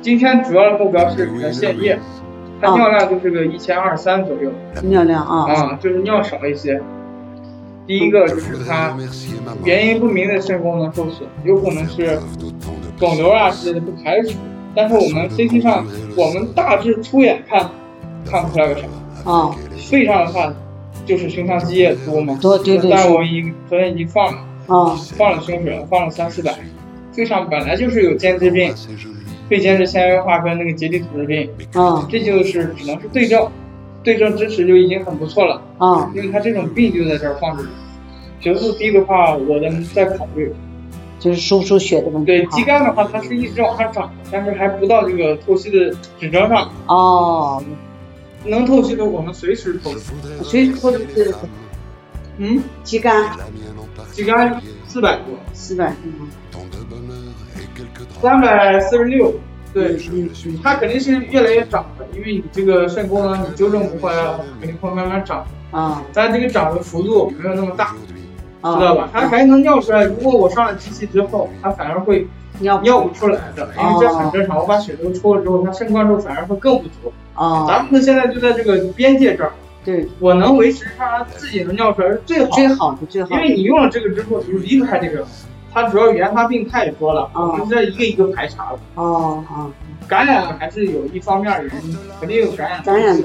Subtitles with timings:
[0.00, 1.98] 今天主要的目标是给它限液，
[2.60, 4.50] 它尿量就是个一千二三左右。
[4.82, 6.80] 尿量啊，啊，就是尿少一些。
[7.86, 8.96] 第一个就是它
[9.64, 12.18] 原因不明的肾功能受损，有可能是
[12.96, 14.36] 肿瘤啊之类的不排除，
[14.74, 17.70] 但是我们 CT 上我们大致粗眼看
[18.24, 18.86] 看不出来个啥。
[19.30, 19.54] 啊，
[19.90, 20.52] 肺上的话
[21.04, 26.54] 就是胸腔积液多嘛，多对对是但我已经昨天已经放了，啊，放了胸水了，放了三四百。
[27.18, 28.72] 肺上本来就是有间质病，
[29.50, 33.50] 肺间质纤维化跟那个结缔组织病，啊，这就是只能是对症，
[34.04, 37.64] 对症支持就已经很不错了，啊，因为它这种病就在这儿放着。
[38.38, 40.54] 血素低的话，我们再考虑。
[41.18, 42.26] 就是输不出血的问题。
[42.26, 46.70] 对，肌酐的话，它是一直往上涨，但是还不到这个透析的指标上。
[46.86, 47.60] 哦，
[48.44, 50.12] 能透析的我们随时透析。
[50.44, 51.34] 随时透析是
[52.36, 53.28] 嗯，肌酐
[54.12, 56.28] 肌酐四百多，四百，嗯
[58.20, 59.34] 三百四十六。
[59.74, 59.96] 对，
[60.62, 65.44] 它肯定是越来越涨的，因为你这个肾功能你纠正不回来的话，肯定会慢慢涨。
[65.70, 67.94] 啊但这个涨的幅度没有那么大，
[68.62, 69.10] 知道吧？
[69.12, 70.04] 它还能尿出来。
[70.04, 72.26] 如果我上了机器之后，它反而会
[72.60, 74.56] 尿尿不出来的，因为这很正常。
[74.58, 77.12] 我把血都抽了之后，它肾灌注反而会更不足。
[77.34, 79.52] 啊，咱们现在就在这个边界这儿，
[79.84, 82.50] 对，我能维持它自己能尿出来是最好。
[82.52, 85.24] 最好的最好，因为你用了这个之后，你就离不开这个。
[85.72, 87.56] 它主要原发病太多了，哦。
[87.58, 88.78] 我们这一个一个排查了。
[88.94, 89.70] 哦哦，
[90.06, 92.82] 感染还是有一方面原因，肯定有感染。
[92.82, 93.20] 感染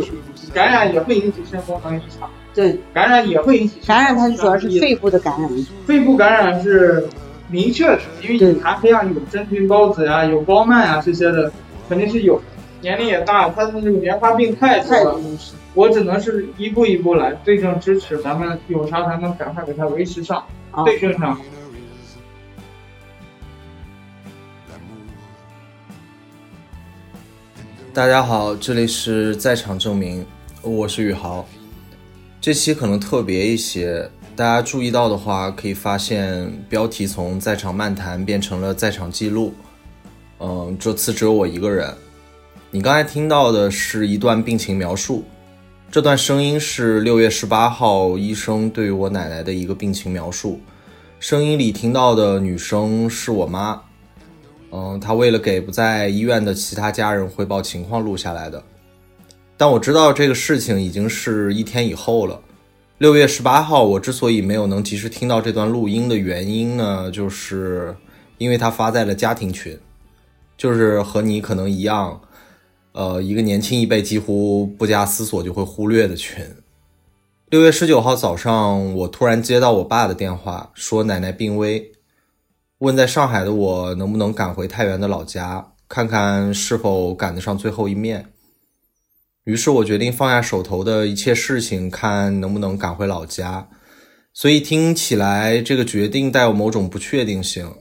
[0.53, 5.49] 感染也会引起肾功能异常，对，感染也会引起感染它主要是肺部的感染，
[5.87, 7.07] 肺部感染是
[7.47, 8.53] 明确的，因为对。
[8.53, 11.51] 你痰培养有真菌孢子呀、有包曼啊这些的，
[11.89, 12.39] 肯定是有。
[12.81, 15.19] 年龄也大，他的这个原发病太多了，
[15.73, 21.39] 我只能是一步一步来对症支持，咱们有啥咱们赶快给它维持上，啊对症上。
[27.93, 30.25] 大家好，这里是在场证明，
[30.63, 31.47] 我是宇豪。
[32.41, 39.53] 这期可能特别一些，大家注意到的话，可以发现标题从在场漫谈变成了在场记录。
[40.39, 41.93] 嗯，这次只有我一个人。
[42.71, 45.23] 你刚才听到的是一段病情描述，
[45.91, 50.59] 这段声音是六月十八号医生对我奶奶的一个病情描述。
[51.19, 53.79] 声音里听到的女生是我妈，
[54.75, 58.61] 嗯，他为了给不在医院的其他家人汇报情况录下来的。
[59.55, 62.41] 但我知道这个事情已经是一天以后了。
[62.97, 67.95] 六月十八号，我之所以没有能及时听到这段录音的原因呢，就是
[68.39, 69.77] 因为他发在了家庭群，
[70.57, 72.19] 就是和你可能一样，
[72.93, 76.43] 呃，一个年轻一辈几乎不加思索就会忽略的群。
[77.49, 81.91] 六月十九号早上，我突然接到我爸的电话，说奶奶病危，
[82.79, 88.33] 问在上海的我能不能赶回太原的老家，看看是否赶得上最后一面。
[89.45, 93.69] 于是我决定放下手头的一切事情，看能不能赶回老家。
[94.33, 97.71] 所以听起来这个决定带有某种不确定性，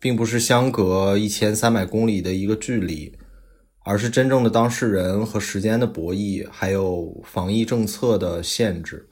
[0.00, 3.16] 并不是相隔一千三百公里的一个距离，
[3.84, 9.08] 而是真正的当事人和时间的博弈，还有防疫政策的限制。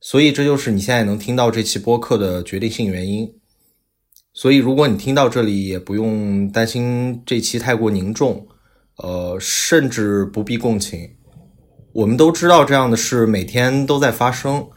[0.00, 3.37] 所以这就是你现在能听到这期播客的决定性原因。
[4.40, 8.46] 所以，如果你听到这里，也不用担心这期太过凝重，
[8.98, 11.10] 呃，甚至不必共情。
[11.92, 14.68] 我们都知道这样的事每天都在发生，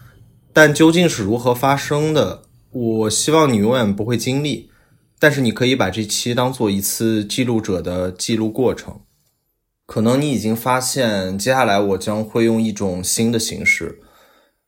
[0.51, 2.41] 但究竟是如何发生的，
[2.71, 4.71] 我希望你永远不会经历。
[5.19, 9.01] 但是你可以把这期当做一次记录者的记录过程。
[9.85, 13.99] 可能你已经发现，接下来我将会用一种新的形式，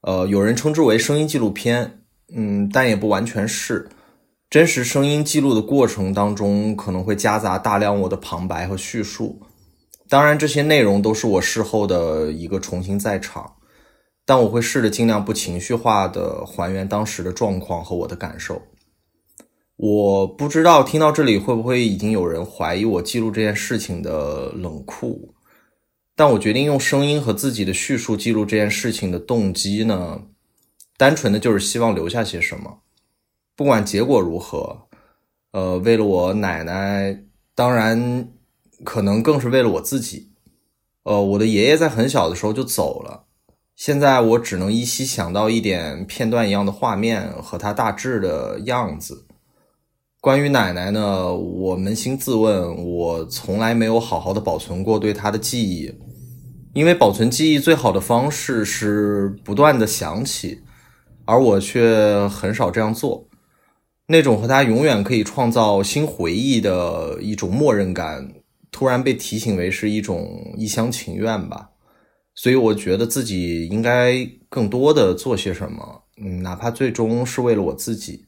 [0.01, 2.03] 呃，有人称之为声音纪录片，
[2.35, 3.89] 嗯，但也不完全是。
[4.53, 9.41] 真实声音记录的过程当中，可能会夹杂大量我的旁白和叙述。
[10.07, 13.55] 当然，这些内容都是我事后的一个重新在场，
[14.27, 18.61] 但我会试着尽量不情绪化的还原当时的状况和我的感受。
[19.75, 25.33] 我不知道听到这里会不会已经有人怀疑我记录这件事情的冷酷，
[26.15, 30.21] 但我决定用声音和自己的叙述记录这件事情的动机呢，
[30.95, 32.81] 单纯的就是希望留下些什么。
[33.55, 34.87] 不管结果如何，
[35.51, 37.23] 呃，为了我奶奶，
[37.53, 38.29] 当然
[38.83, 40.31] 可能更是为了我自己。
[41.03, 43.25] 呃，我的爷爷在很小的时候就走了，
[43.75, 49.25] 现在我只能依稀想到一点片段一样的画面和他大致的样子。
[50.19, 55.93] 关于奶奶呢，我扪心自问，我从来没有好好的保存过对她的记忆，
[56.73, 60.61] 因为保存记忆最好的方式是不断的想起，
[61.25, 63.27] 而我却很少这样做。
[64.13, 68.31] 那种和他永远可以创造新回忆的一种默认感，
[68.71, 71.71] 突然被提醒为是一种一厢情愿吧。
[72.35, 78.27] 所以我觉得自己应该更多的做些什么，嗯，哪怕最终是为了我自己。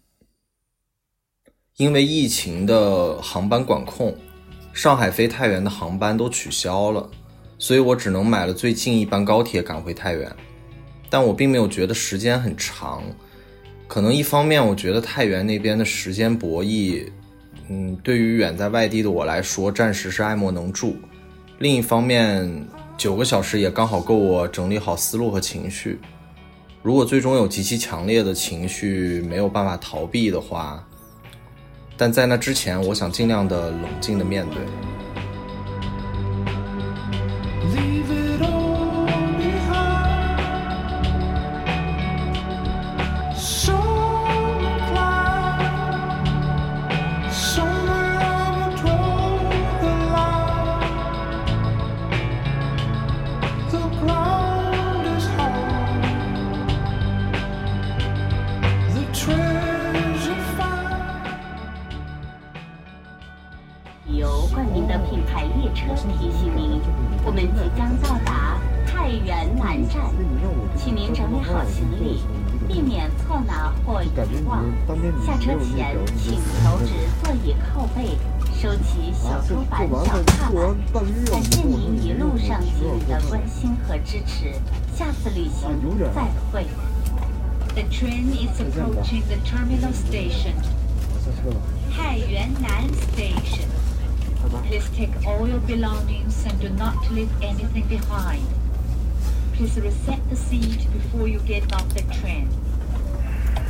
[1.78, 4.18] 因为疫情的航班管控，
[4.74, 7.08] 上海飞太原的航班都取消了，
[7.60, 10.36] 所以我只能买了最近一班高铁赶回太原。
[11.12, 13.04] 但我并没有觉得时间很长，
[13.88, 17.08] 可能一方面我觉得太原那边的时间博弈，
[17.70, 20.96] 嗯，对于远在外地的我来说暂时是爱莫能助。
[21.60, 22.68] 另一方面，
[22.98, 26.00] 九个小时也刚好够我整理好思路和情绪。
[26.84, 30.86] 如果最终有极其强烈的情绪没有办法逃避的话，
[31.96, 34.58] 但在那之前，我想尽量的冷静的面对。
[75.26, 76.94] 下车前，请手指
[77.24, 78.18] 座椅靠背，
[78.60, 80.76] 收起小桌板、小踏板。
[80.94, 84.60] 感谢您一路上给予的关心和支持，
[84.96, 85.70] 下次旅行
[86.14, 86.66] 再会。
[87.76, 90.56] The train is approaching the terminal station.
[91.94, 93.68] 太原南 Station.
[94.68, 98.42] Please take all your belongings and do not leave anything behind.
[99.55, 102.49] Please reset the seat before you get off the train.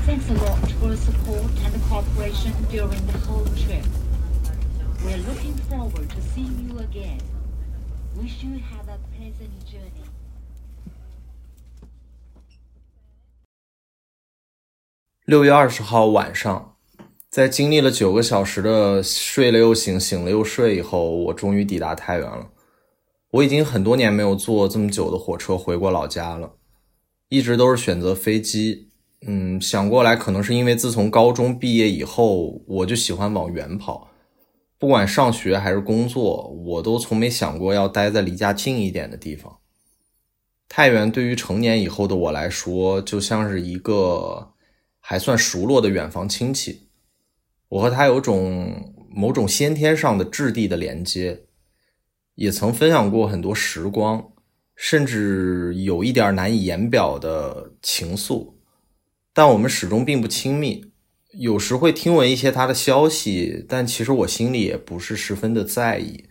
[0.07, 3.85] Thanks a lot for the support and the cooperation during the whole trip.
[5.05, 7.21] We're looking forward to seeing you again.
[8.17, 10.07] Wish you have a pleasant journey.
[15.27, 16.75] 六月二十号晚上，
[17.31, 22.51] 在经历了九个小时的睡了又醒、醒了又睡以后，我终于抵达太原了。
[23.36, 26.54] 我已经很多年没有坐这么久的火车回过老家了，
[27.28, 28.90] 一直都是选择飞机。
[29.28, 34.10] 嗯，想过来可能是因为自从高中毕业以后，我就喜欢往远跑，
[34.78, 39.58] 不管上学还是工作，我都从没想过要待在离家近一点的地方。
[40.70, 44.54] 太原对于成年以后的我来说，就像是一个
[45.00, 46.88] 还算熟络的远房亲戚，
[47.68, 51.46] 我和他有种某种先天上的质地的连接，
[52.36, 54.32] 也曾分享过很多时光，
[54.76, 58.54] 甚至有一点难以言表的情愫。
[59.34, 60.92] 但我们始终并不亲密，
[61.34, 66.26] 有时会听闻一些他的消息，但其实我心里也不是十分的在意，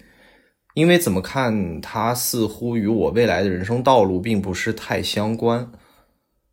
[0.74, 5.70] 因为怎么看他似乎与我未来的人生道路并不是太相关。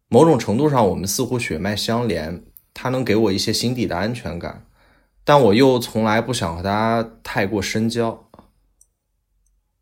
[0.10, 2.44] 某种程度上，我们似乎血脉相连，
[2.74, 4.66] 他能给我一些心底的安全感，
[5.24, 8.30] 但我又从来不想和他太过深交。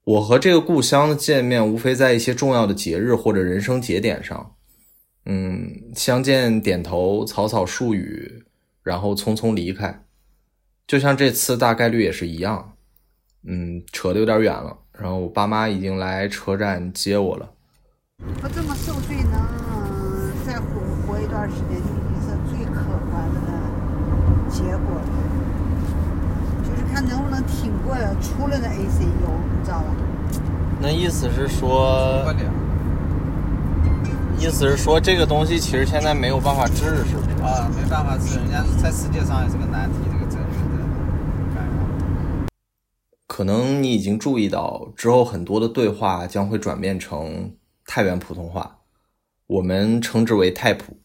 [0.09, 4.55] 我和这个故乡的见面，无非在一些重要的节日或者人生节点上。
[5.27, 8.43] 嗯，相见点头，草草数语，
[8.81, 10.03] 然后匆匆离开，
[10.87, 12.73] 就像这次大概率也是一样。
[13.43, 17.47] 嗯，扯得有点远了，然后我爸妈已经来车站接我了。
[18.41, 21.85] 我这么受罪能再活活一段时间，就
[22.19, 24.99] 是最可观的结果，
[26.99, 29.95] 看能不能挺过出了那 ACU，你知道吧？
[30.81, 32.25] 那意思是说。
[34.37, 37.41] 意思是说，这个东西其实现在没有办法治，是不是？
[37.41, 40.83] 啊，没办法治，人家在世界上也是个难题，这个证据的。
[43.27, 47.53] 可能你已经注意到，之后很多的对话将会转变成
[47.85, 48.79] 太原普通话，
[49.47, 50.97] 我们称之为太普。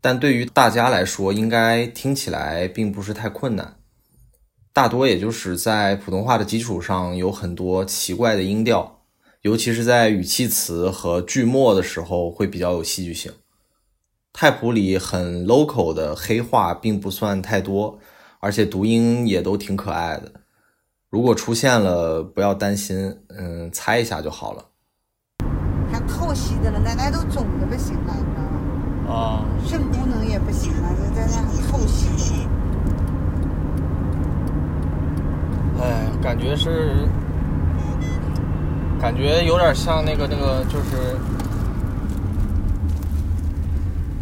[0.00, 3.76] 但对于大家来说，应该听起来并不是太困难，
[4.74, 9.02] 大多也就是在普通话的基础上有很多奇怪的音调。
[9.42, 13.30] 尤其是在语气词和句末的时候，会比较有戏剧性。
[14.32, 18.00] 太普里很 local 的黑话并不算太多，
[18.40, 20.32] 而且读音也都挺可爱的。
[21.08, 24.64] 如果出现了，不要担心，嗯，猜一下就好了。
[25.92, 28.42] 还透析的了，奶奶都肿的不行了，你知道
[29.06, 29.14] 吗？
[29.14, 29.44] 啊。
[29.64, 32.63] 肾功能也不行了，在在那透析的。
[35.80, 37.08] 哎，感觉是，
[39.00, 41.16] 感觉有点像那个那个，就是，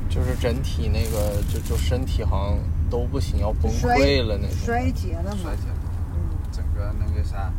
[0.09, 2.59] 就是整体那个，就就身体好像
[2.91, 4.57] 都不行，要崩溃了那种。
[4.65, 5.39] 衰竭了嘛？
[5.43, 5.77] 衰竭了。
[6.15, 6.17] 嗯，
[6.51, 7.53] 整个那个啥，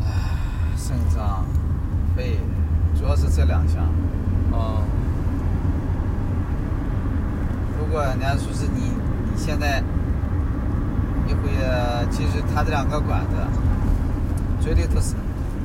[0.00, 0.06] 唉，
[0.76, 1.44] 肾脏、
[2.16, 2.38] 肺，
[2.98, 3.84] 主要是这两项。
[4.50, 4.82] 啊。
[7.78, 8.90] 如果人家说是你，
[9.30, 9.82] 你现在。
[11.26, 11.50] 一会
[12.10, 13.36] 其实它这两个管子，
[14.60, 15.14] 嘴里头是，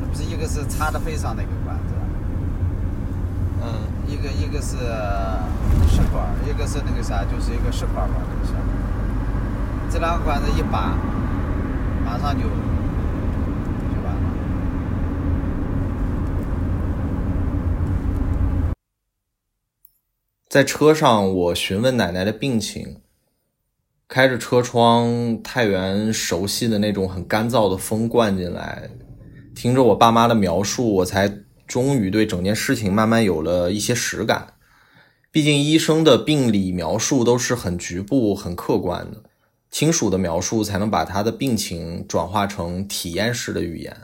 [0.10, 1.94] 不是一个是插在肺上那个管子，
[3.62, 3.68] 嗯，
[4.08, 4.78] 一个一个是
[5.88, 8.54] 试管，一个是那个啥，就是一个试管嘛，那个是。
[9.92, 10.96] 这两个管子一拔，
[12.06, 12.50] 马上就就
[14.06, 14.22] 完了。
[20.48, 23.01] 在车上，我询问奶奶的病情。
[24.10, 28.89] 开着车窗，太原熟悉的那种很干燥的风灌进来，
[29.56, 31.32] 听着我爸妈的描述，我才
[31.68, 34.56] 终于对整件事情慢慢有了一些实感。
[35.32, 39.22] 毕竟医生的病理描述都是很局部、很客观的，
[39.70, 43.96] 亲属的描述才能把他的病情转化成体验式的语言。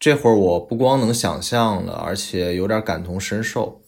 [0.00, 3.81] 这会儿我不光能想象了，而且有点感同身受。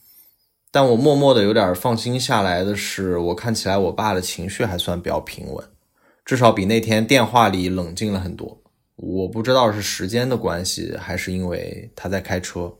[0.75, 5.65] 但我默默的有点放心下来的是，我看起来我爸的情绪还算比较平稳，
[6.25, 8.61] 至少比那天电话里冷静了很多。
[8.97, 12.75] 我不知道是时间的关系，还是因为他在开车。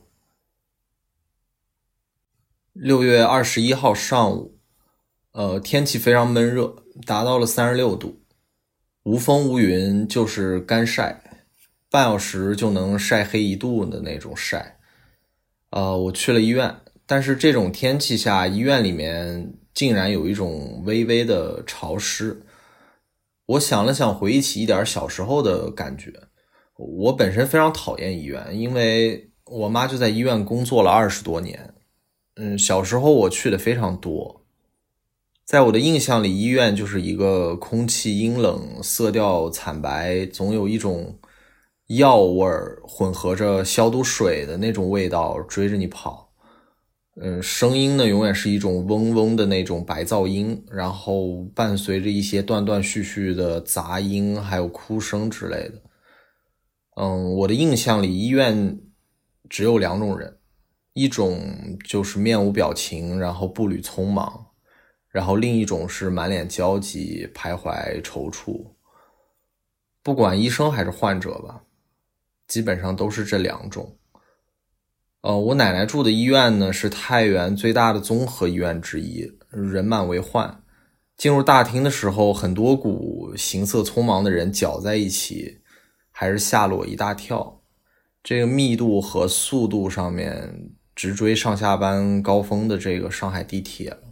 [2.73, 4.57] 六月二十一号上午，
[5.31, 6.75] 呃，天气非常闷热，
[7.05, 8.19] 达到了三十六度，
[9.03, 11.21] 无风无云，就是干晒，
[11.89, 14.79] 半小时就能晒黑一度的那种晒。
[15.69, 16.75] 呃，我去了医院。
[17.07, 22.41] 但是这种天气下，医院里面竟然有一种微微的潮湿。
[23.45, 26.11] 我想了想，回忆起一点小时候的感觉。
[26.77, 31.73] 我本身非常讨厌医院，因为我妈就在医院工作了二十多年。
[32.37, 34.43] 嗯，小时候我去的非常多。
[35.45, 41.19] 在我的印象里，医院就是一个空气阴冷、色调惨白，总有一种
[41.87, 42.49] 药味
[42.81, 46.24] 混合着消毒水的那种味道追着你跑。
[47.17, 55.81] 嗯，声音呢，永远是一种嗡嗡的那种白噪音，然后伴随着一些断断续续的杂音，还有哭声之类的。
[56.97, 58.81] 嗯，我的印象里，医院
[59.49, 60.37] 只有两种人，
[60.91, 61.39] 一种
[61.85, 64.47] 就是面无表情，然后步履匆忙，
[65.07, 68.61] 然后另一种是满脸焦急、徘徊踌躇。
[70.03, 71.63] 不管医生还是患者吧，
[72.45, 73.97] 基本上都是这两种。
[75.25, 80.61] 呃，我奶奶住的医院呢是太原最大的综合医院之一，人满为患。
[81.17, 85.61] 进入大厅的时候，很多股行色匆忙的人搅在一起，
[86.11, 87.59] 还是吓了我一大跳。
[88.23, 94.03] 这个密度和速度上面直追上下班高峰的这个上海地铁了。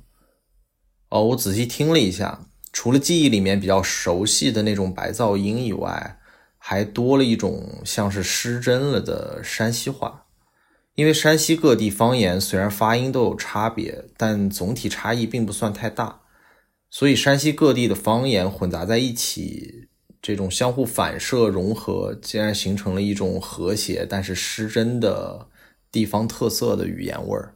[1.09, 6.17] 哦，我仔细听了一下，除了记忆里面比较熟悉的那种白噪音以外，
[6.57, 10.22] 还多了一种像是失真了的山西话。
[10.95, 16.19] 因为山西各地方言虽然发音都有差别，但总体差异并不算太大，
[16.91, 19.87] 所以山西各地的方言混杂在一起，
[20.21, 25.47] 这种相互反射融合，竟然形成了一种和谐但是失真的
[25.91, 27.55] 地方特色的语言味儿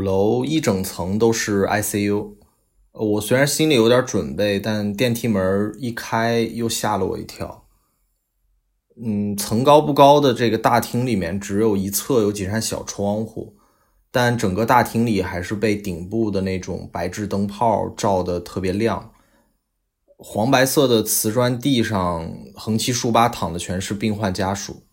[0.00, 2.36] 楼一整层都是 ICU，
[2.92, 7.66] 我虽然心里有点准备，但电梯门一开又吓了我一跳。
[8.96, 13.56] 嗯，层高不高的这个大厅里面，只有一侧有几扇小窗户，
[14.10, 19.12] 但整个大厅里还是被顶部的那种白炽灯泡照得特别亮。
[20.16, 24.84] 黄白色的瓷砖地上横七竖八躺的全是病患家属，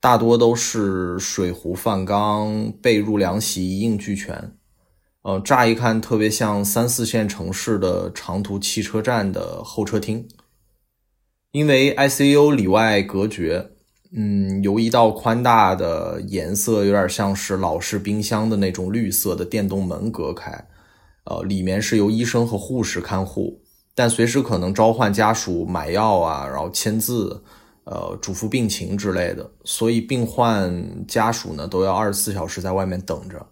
[0.00, 4.56] 大多都是水壶、饭缸、被褥、凉席一应俱全。
[5.22, 10.26] 呃，乍一看特别像三四线城市的长途汽车站的候车厅，
[11.52, 13.70] 因为 ICU 里外隔绝，
[14.16, 20.50] 嗯，由一道宽大的颜色有点像是老式冰箱的那种绿色的电动门隔开，
[21.26, 23.62] 呃，里面是由医生和护士看护，
[23.94, 27.40] 但随时可能召唤家属买药啊，然后签字，
[27.84, 33.46] 呃，嘱咐病情之类的，所以病患家属呢都要二十四小时在外面等着。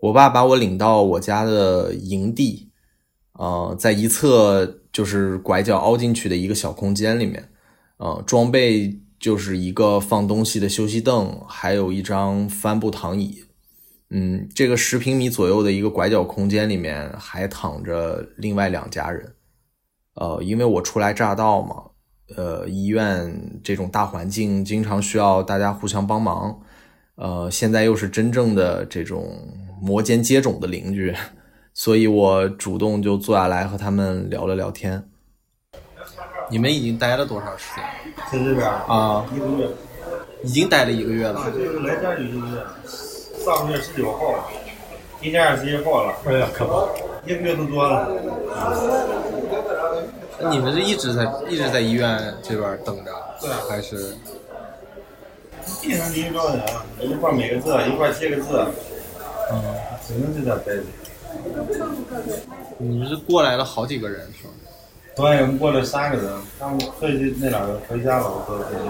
[0.00, 2.70] 我爸把我领到我家的营地，
[3.34, 7.50] 呃，在一侧就是拐角凹进去的一个小空间里面，
[7.98, 13.44] 呃，装备就是一个放东西的休息凳，还有一张帆布躺椅。
[14.08, 19.34] 嗯，这个十平米左右的一个拐角空间里面还躺着另外两家人。
[20.14, 21.76] 呃，因为我初来乍到嘛，
[22.36, 26.58] 呃，医院这种大环境经常需要大家互相帮忙。
[27.16, 29.28] 呃，现在又是真正的这种。
[29.80, 31.14] 摩肩接踵的邻居，
[31.74, 35.02] 所以我主动就坐下来和他们聊了聊天。
[36.50, 37.84] 你们已经待了多长时间？
[38.30, 39.68] 在这边啊，一个月，
[40.42, 41.50] 已经待了一个月了。
[41.52, 42.62] 就是来这就一个月，
[43.44, 44.50] 上个月十九号，
[45.22, 46.14] 今天二十一号了。
[46.26, 46.88] 哎呀，可不，
[47.24, 48.08] 一个月都多了。
[50.50, 53.12] 你们是一直在一直在医院这边等着，
[53.68, 54.14] 还是？
[55.80, 56.64] 病人临床人，
[57.00, 58.66] 一块每个字，一块贴个字。
[59.52, 59.62] 嗯，
[60.06, 60.82] 只能在这待着。
[62.78, 64.50] 你们是过来了好几个人是吧？
[65.16, 68.80] 对，我们过来三个人，他们回去那两个回家了，我都回去。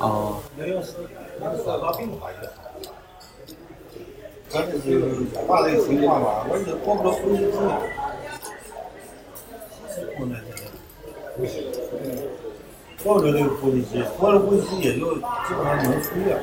[0.00, 0.40] 哦。
[0.56, 0.94] 没有事，
[1.38, 2.48] 没有说大病还是。
[4.50, 5.00] 关键是
[5.46, 7.50] 爸这个情况吧，我这过不了呼吸机。
[10.16, 10.62] 过来现在，
[11.36, 11.54] 不行。
[13.04, 15.20] 过不了这个呼吸机，过了呼吸机也就基
[15.56, 16.36] 本上能出院。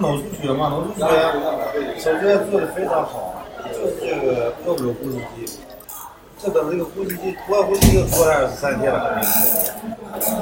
[0.00, 1.00] 脑出血嘛，脑出血
[1.98, 5.58] 手术做的非常好，就是这个脱不了呼吸机，
[6.38, 10.32] 这等这个呼吸机拖呼吸又拖了二十三天了还没出，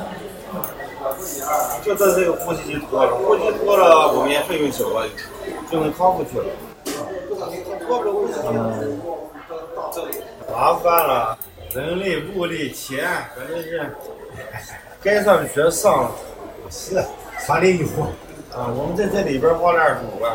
[1.84, 5.06] 就等这个呼吸机拖了，呼吸机拖了我们也费用小了，
[5.70, 6.44] 就能康复去了。
[10.50, 11.38] 麻烦了，
[11.72, 13.04] 人力物力钱，
[13.36, 13.88] 反正是
[15.02, 16.10] 该上的全上了。
[16.70, 17.02] 是，
[17.38, 17.86] 啥都有。
[18.54, 20.32] 啊，我们在这里边花了二十五万。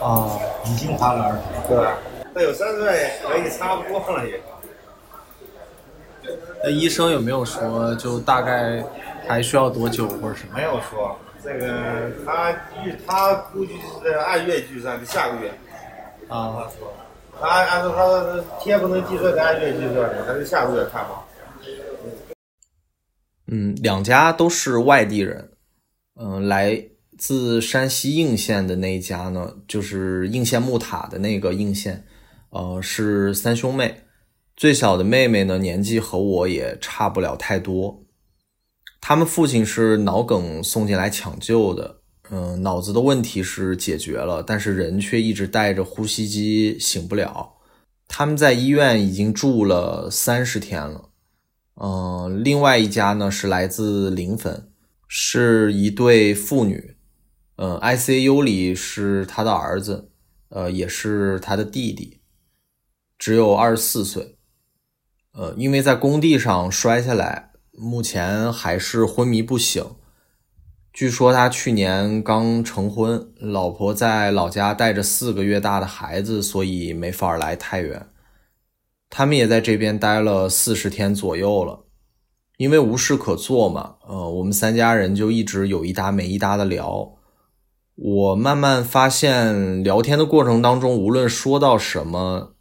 [0.00, 1.68] 啊，已经花了二十五。
[1.68, 1.88] 对，
[2.32, 4.40] 那有三十万可以差不多了也。
[6.62, 8.82] 那医生有没有说就大概
[9.26, 10.54] 还需要多久或者什么？
[10.54, 12.50] 没有说，这个他
[12.82, 15.50] 预他估计是按月计算的，下个月。
[16.28, 16.56] 啊。
[16.56, 16.92] 他说，
[17.40, 21.24] 他按照他的天不能计算，按月计算的，还是下个月看吧。
[23.48, 25.50] 嗯，两家都是外地人。
[26.16, 26.80] 嗯，来
[27.18, 32.04] 自山西应县的那一家呢，就是应县木塔的那个应县，
[32.50, 34.02] 呃，是三兄妹。
[34.56, 38.04] 最小的妹妹呢，年纪和我也差不了太多。
[39.00, 41.96] 他们父亲是脑梗送进来抢救的，
[42.30, 47.54] 嗯，脑子的问题是解决了，但是人却一直带着呼吸机，醒不了。
[48.06, 51.10] 他们在医院已经住了三十天了。
[51.82, 54.68] 嗯，另外一家呢，是来自临汾。
[55.16, 56.96] 是一对父女，
[57.54, 60.10] 呃，ICU 里是他的儿子，
[60.48, 62.18] 呃，也是他的弟弟，
[63.16, 64.36] 只有二十四岁，
[65.34, 69.86] 呃，因为在工地上摔下来，目前还是昏迷不醒。
[70.92, 78.08] 据说他去年刚成婚，老婆在老家带着四个月大的孩子，所以没法来太原。
[79.08, 81.83] 他们也在这边待了四十天左右了。
[82.56, 87.12] 因为无事可做嘛，呃，我们三家人就一直有一搭没一搭的聊。
[87.96, 92.54] 我慢慢发现，聊天的过程当中，无论说到什么，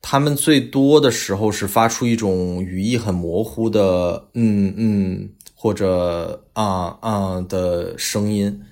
[0.00, 8.62] 他们最多的时候是发出一种语义很模糊的“嗯嗯”或者“啊啊”的声音。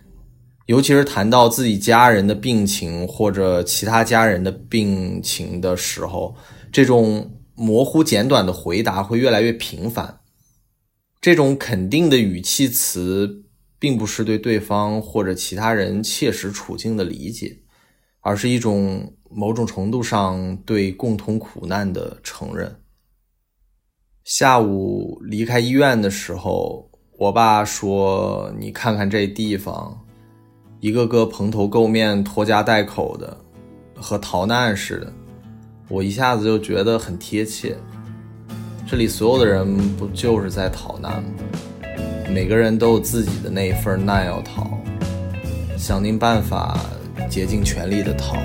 [0.67, 6.35] 尤其是谈到自己家人的病情或者其他家人的病情的时候，
[6.71, 10.21] 这种模糊简短的回答会越来越频繁。
[11.23, 13.45] 这种肯定的语气词，
[13.79, 17.57] 并不是对对方或者其他人切实处境的理解，
[18.19, 22.77] 而是一种某种程度上对共同苦难的承认。
[24.25, 30.05] 下午离开医院的时候，我爸说：“你看看这地方，
[30.81, 33.39] 一个个蓬头垢面、拖家带口的，
[33.95, 35.13] 和逃难似的。”
[35.89, 37.77] 我一下子就觉得很贴切。
[38.93, 41.31] 这里所有的人不就是在逃难吗？
[42.29, 44.67] 每个人都有自己的那一份难要逃，
[45.79, 46.79] 想尽办法
[47.27, 48.37] 竭尽全力的逃。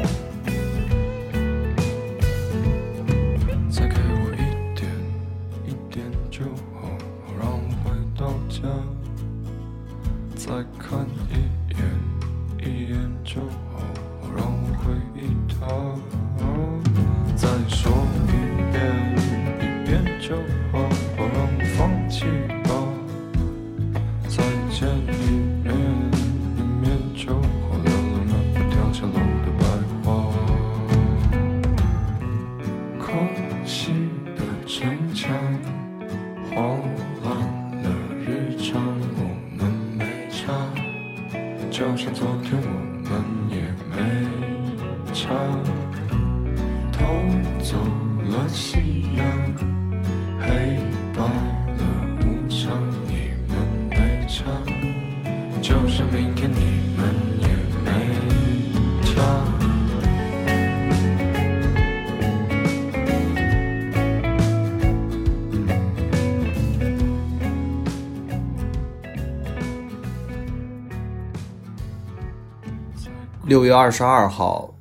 [73.47, 74.77] 六月二十二号，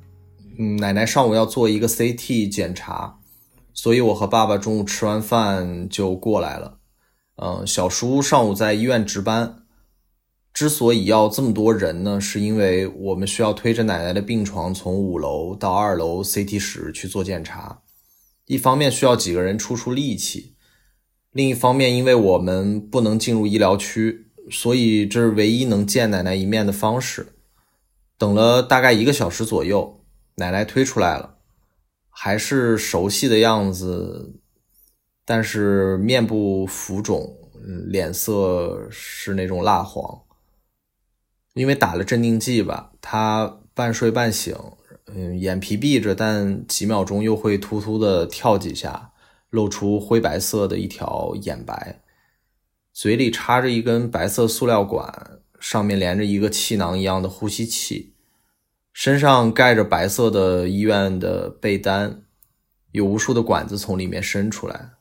[0.59, 3.17] 嗯，奶奶上午要做一个 CT 检查，
[3.73, 6.79] 所以我和爸爸中午吃完饭就过来了。
[7.37, 9.63] 嗯，小叔上午在医院值班。
[10.53, 17.79] 之所以要这么多人呢，是因为我们需要推着奶奶的病床从五楼到二楼 CT 室去做检查。
[18.47, 20.55] 一方面需要几个人出出力气，
[21.31, 27.35] 另一方面因为我们不能进入医疗区，所以这是唯一能见奶奶一面的方式。
[28.17, 30.03] 等了大概一个小时左右，
[30.35, 31.37] 奶奶推出来了，
[32.09, 34.39] 还是熟悉的样子，
[35.23, 37.37] 但是面部浮肿，
[37.85, 40.23] 脸色是那种蜡黄。
[41.53, 44.55] 因为打了镇定剂吧，她半睡半醒，
[45.05, 49.11] 嗯，眼皮闭着，但几秒钟又会突突的跳几下，
[49.49, 52.01] 露出灰白色的一条眼白，
[52.93, 55.39] 嘴里插着一根白色塑料管。
[55.59, 58.13] 上面连着一个气囊一样的呼吸器，
[58.93, 62.21] 身上盖着白色的医院的被单，
[62.91, 64.91] 有无数的管子从里面伸出来。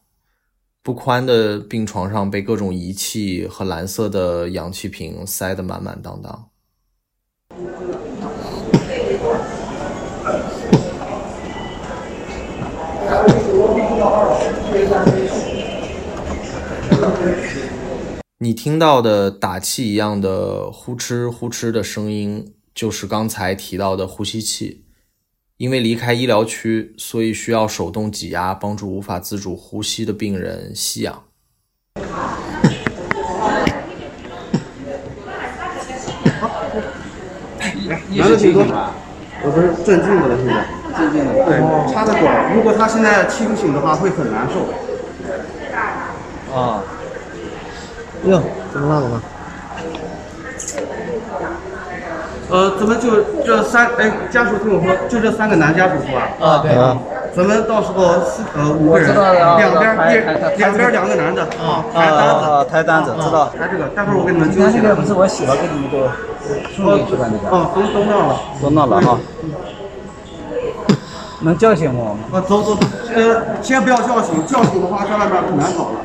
[0.83, 6.49] 不宽的病床上被各种仪器和蓝色的氧气瓶塞得满满当当。
[18.39, 24.85] 你听到的打气一样的呼哧呼哧的声音，就是刚才提到的呼吸器。
[25.57, 31.23] 因为离开医疗区，所以需要手动挤压，帮助无法自主呼吸的病人吸氧。
[38.11, 38.63] 拿的挺多，
[39.43, 40.67] 我不是镇静的了，现在。
[40.95, 41.33] 镇静的。
[41.47, 41.57] 对，
[41.91, 44.61] 插的管，如果他现在气不醒的话，会很难受。
[46.55, 46.85] 啊。
[48.27, 49.21] 哟，怎么了，老婆？
[52.49, 56.29] 呃，咱们就这三，哎，家属听我说，就这三个男家属是吧？
[56.41, 56.73] 啊，对。
[56.73, 56.97] 啊
[57.37, 63.51] 咱们到时候四呃五个人，两边一两边两个男的啊，抬单子，抬单子，知道。
[63.51, 64.95] 抬这个，待会儿我给你们揪起来。
[64.95, 66.09] 不是我媳妇给你们都
[66.75, 67.29] 送进去吧？
[67.31, 67.55] 那个。
[67.55, 69.19] 哦，都都弄了，都弄了哈。
[71.43, 72.21] 能叫醒我吗？
[72.33, 72.79] 啊，走走，
[73.15, 76.01] 呃，先不要叫醒，叫醒的话在外面很难搞了。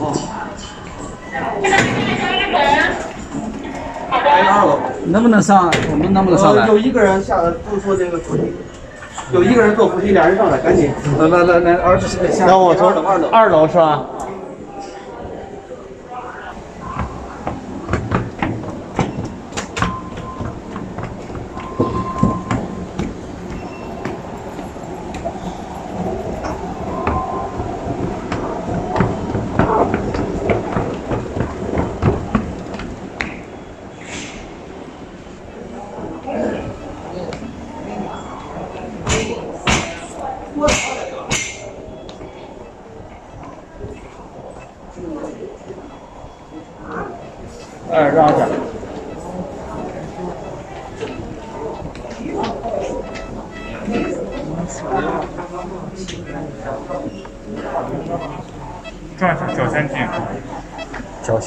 [0.00, 0.12] 哦。
[4.20, 5.70] 二楼，能不能上？
[5.90, 6.66] 我们能不能上来？
[6.66, 8.52] 有一个人下来，就是说这个扶梯，
[9.32, 10.90] 有一个人坐扶梯，俩人上来，赶紧。
[11.18, 12.46] 来来来来，儿子下。
[12.46, 14.02] 让我从二楼，二楼是吧？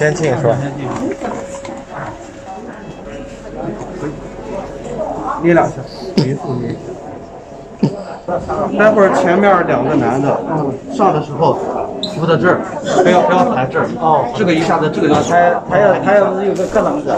[0.06, 0.56] 先进是吧？
[5.42, 5.76] 捏两下，
[8.78, 10.40] 待会儿前面两个男的
[10.94, 11.56] 上的时候
[12.16, 12.62] 扶到这儿，
[13.04, 13.88] 不要不要抬这儿。
[13.98, 17.16] 哦，这个一下子这个就抬抬要抬要有个个子。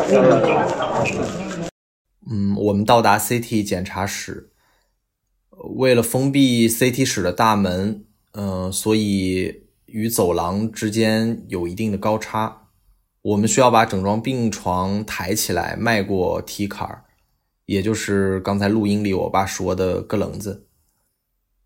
[2.30, 4.50] 嗯，我们到达 CT 检查室，
[5.76, 12.64] 为了封闭 CT 室的大门，嗯，所以与走廊之间有一定的高差，
[13.28, 17.04] 我们需要把整装病床抬起来，迈过梯坎儿，
[17.66, 20.68] 也就是刚才录音里我爸说的“个棱子”。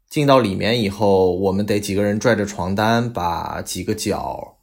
[0.10, 4.58] 进到里面以后，我们得几个人拽着床单，把几个脚，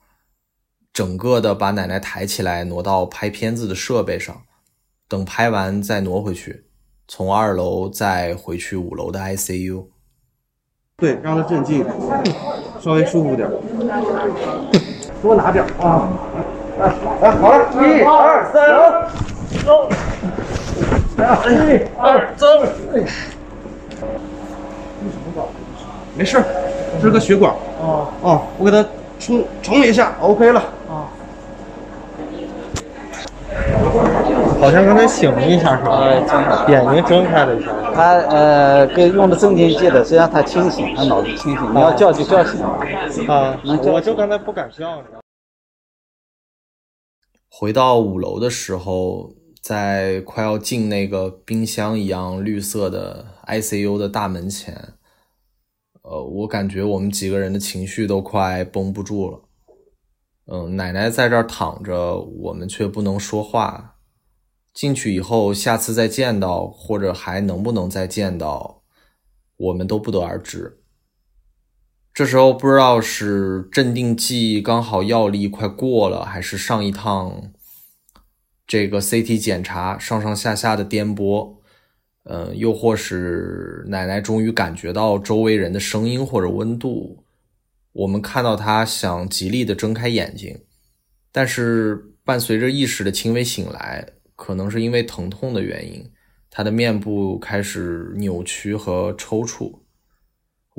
[0.93, 4.43] 整个的把奶奶抬起来，挪到拍片子的设备上。
[5.07, 6.65] 等拍完再挪回去，
[7.07, 9.87] 从二楼再回去五楼的 ICU。
[10.97, 11.87] 对，让他镇静，
[12.81, 13.49] 稍微舒服点。
[15.23, 16.09] 多拿点啊！
[16.79, 18.57] 来，好了，一二三，
[19.65, 19.89] 走。
[21.19, 21.21] 一
[21.99, 22.47] 二走。
[26.17, 26.43] 没事，
[27.01, 27.53] 这是个血管。
[27.81, 28.85] 哦哦，我给他
[29.19, 30.61] 冲冲一下，OK 了。
[30.89, 31.07] 啊。
[34.61, 36.01] 好像刚才醒了一下是吧？
[36.69, 37.71] 眼睛睁开了一下。
[37.95, 41.75] 他呃，跟用的镇静剂的，实际上他清醒，他脑子清醒。
[41.75, 42.61] 你要叫就叫醒。
[43.29, 44.87] 啊，我就刚才不敢叫。
[47.61, 54.95] 回到五楼的时候，在快要进那个冰箱一样绿色的 ICU 的大门前。
[56.03, 59.41] 呃，我感觉我们几个人的情绪都快绷不住了。
[60.47, 63.97] 嗯，奶奶在这儿躺着，我们却不能说话。
[64.73, 68.85] 进去以后，下次再见到，或者还能不能再见到，
[69.57, 70.81] 我们都不得而知。
[72.13, 77.53] 这时候不知道是镇定剂刚好药力快过了，还是上一趟
[78.67, 81.57] 这个 CT 检查上上下下的颠簸。
[82.31, 87.25] 嗯，又或是奶奶终于感觉到周围人的声音或者温度，
[87.93, 90.61] 我们看到她想极力的睁开眼睛，
[91.33, 96.05] 但是伴随着意识的轻微醒来，可能是因为疼痛的原因，
[96.51, 99.79] 她的面部开始扭曲和抽搐。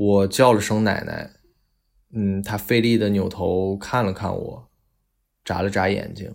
[0.02, 1.30] 我叫了声奶奶，
[2.16, 4.64] 嗯，她费力的扭头看了看我，
[5.44, 6.34] 眨了眨眼睛。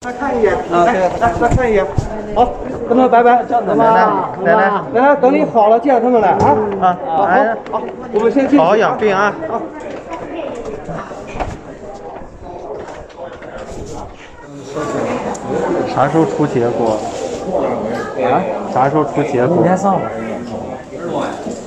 [0.00, 1.86] 再看一眼，来，来，再看一眼。
[2.34, 2.52] 好，
[2.88, 3.84] 跟他们拜拜，叫奶奶，
[4.42, 6.98] 奶奶，奶奶，等你好了见他们来啊啊！
[7.06, 7.26] 好，
[7.70, 9.32] 好，我们先去，好好养病啊。
[9.48, 9.62] 好。
[15.94, 16.98] 啥时候出结果？
[18.26, 18.42] 啊？
[18.74, 19.54] 啥时候出结果？
[19.54, 20.00] 明天上午。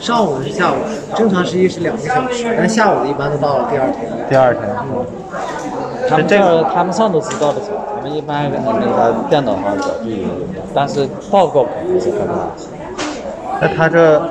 [0.05, 0.75] 上午是下午，
[1.15, 4.07] 正常实际是两个小时，但下午的一般都到了第二天。
[4.29, 4.61] 第二天。
[6.07, 10.27] 他们这个他们上都知道的早，他们一般跟那个电脑上早就有，
[10.75, 12.51] 但是报告肯定是看不到。
[13.59, 14.21] 那他这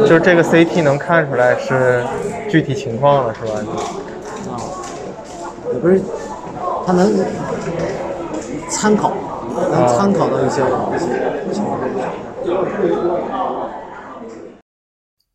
[0.00, 2.02] 就是这个 CT 能看出来是
[2.48, 3.60] 具体情况了，是吧？
[4.48, 4.56] 啊，
[5.74, 6.00] 也不是，
[6.86, 7.12] 他能
[8.70, 9.12] 参考，
[9.70, 11.78] 能参考到一些一些情况。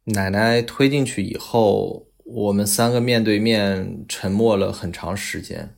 [0.08, 2.08] 奶奶推进去以后。
[2.30, 5.78] 我们三个面对面沉默了很长时间。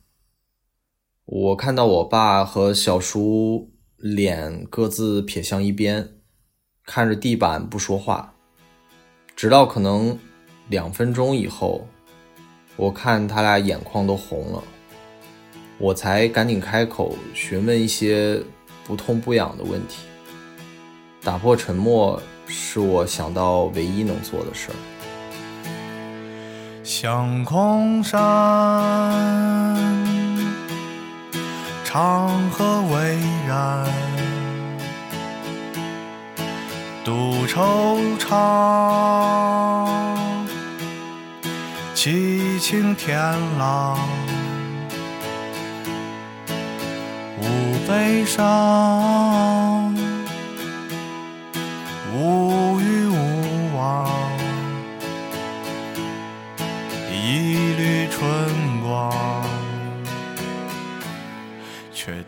[1.24, 6.16] 我看到我爸和小叔脸各自撇向一边，
[6.84, 8.34] 看着地板不说话，
[9.36, 10.18] 直到可能
[10.68, 11.86] 两分钟以后，
[12.74, 14.64] 我看他俩眼眶都红了，
[15.78, 18.42] 我才赶紧开口询问一些
[18.82, 20.02] 不痛不痒的问题。
[21.22, 22.20] 打破沉默
[22.52, 24.74] 是我想到唯一能做的事儿。
[26.82, 28.20] 相空山，
[31.84, 33.86] 长河巍然，
[37.04, 38.28] 独惆怅，
[41.94, 43.16] 凄清天
[43.58, 43.96] 朗，
[47.40, 47.44] 无
[47.86, 49.79] 悲伤，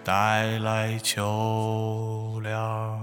[0.04, 3.01] 带来秋凉。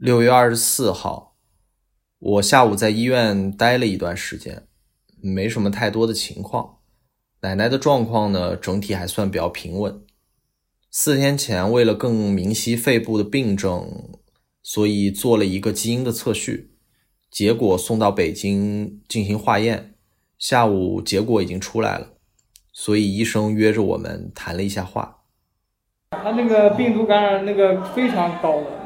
[0.00, 1.36] 六月二十四号，
[2.18, 4.66] 我下午在医院待了一段时间，
[5.20, 6.78] 没什么太多的情况。
[7.42, 10.00] 奶奶的状况呢，整体还算比较平稳。
[10.90, 14.14] 四天前，为了更明晰肺部的病症，
[14.62, 16.72] 所以做了一个基因的测序，
[17.30, 19.96] 结果送到北京进行化验。
[20.38, 22.14] 下午结果已经出来了，
[22.72, 25.18] 所以医生约着我们谈了一下话。
[26.12, 28.79] 他那个病毒感染那个非常高的。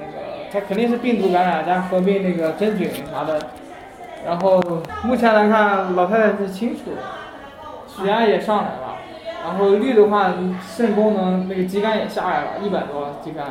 [0.54, 3.40] 他肯定是病毒感染加合并那个真菌啥的，
[4.24, 4.62] 然后
[5.02, 7.02] 目前来看，老太太是清楚的，
[7.88, 8.94] 血压也上来了，
[9.44, 10.32] 然后绿的话，
[10.64, 13.42] 肾功能那个肌酐也下来了，一百多肌酐。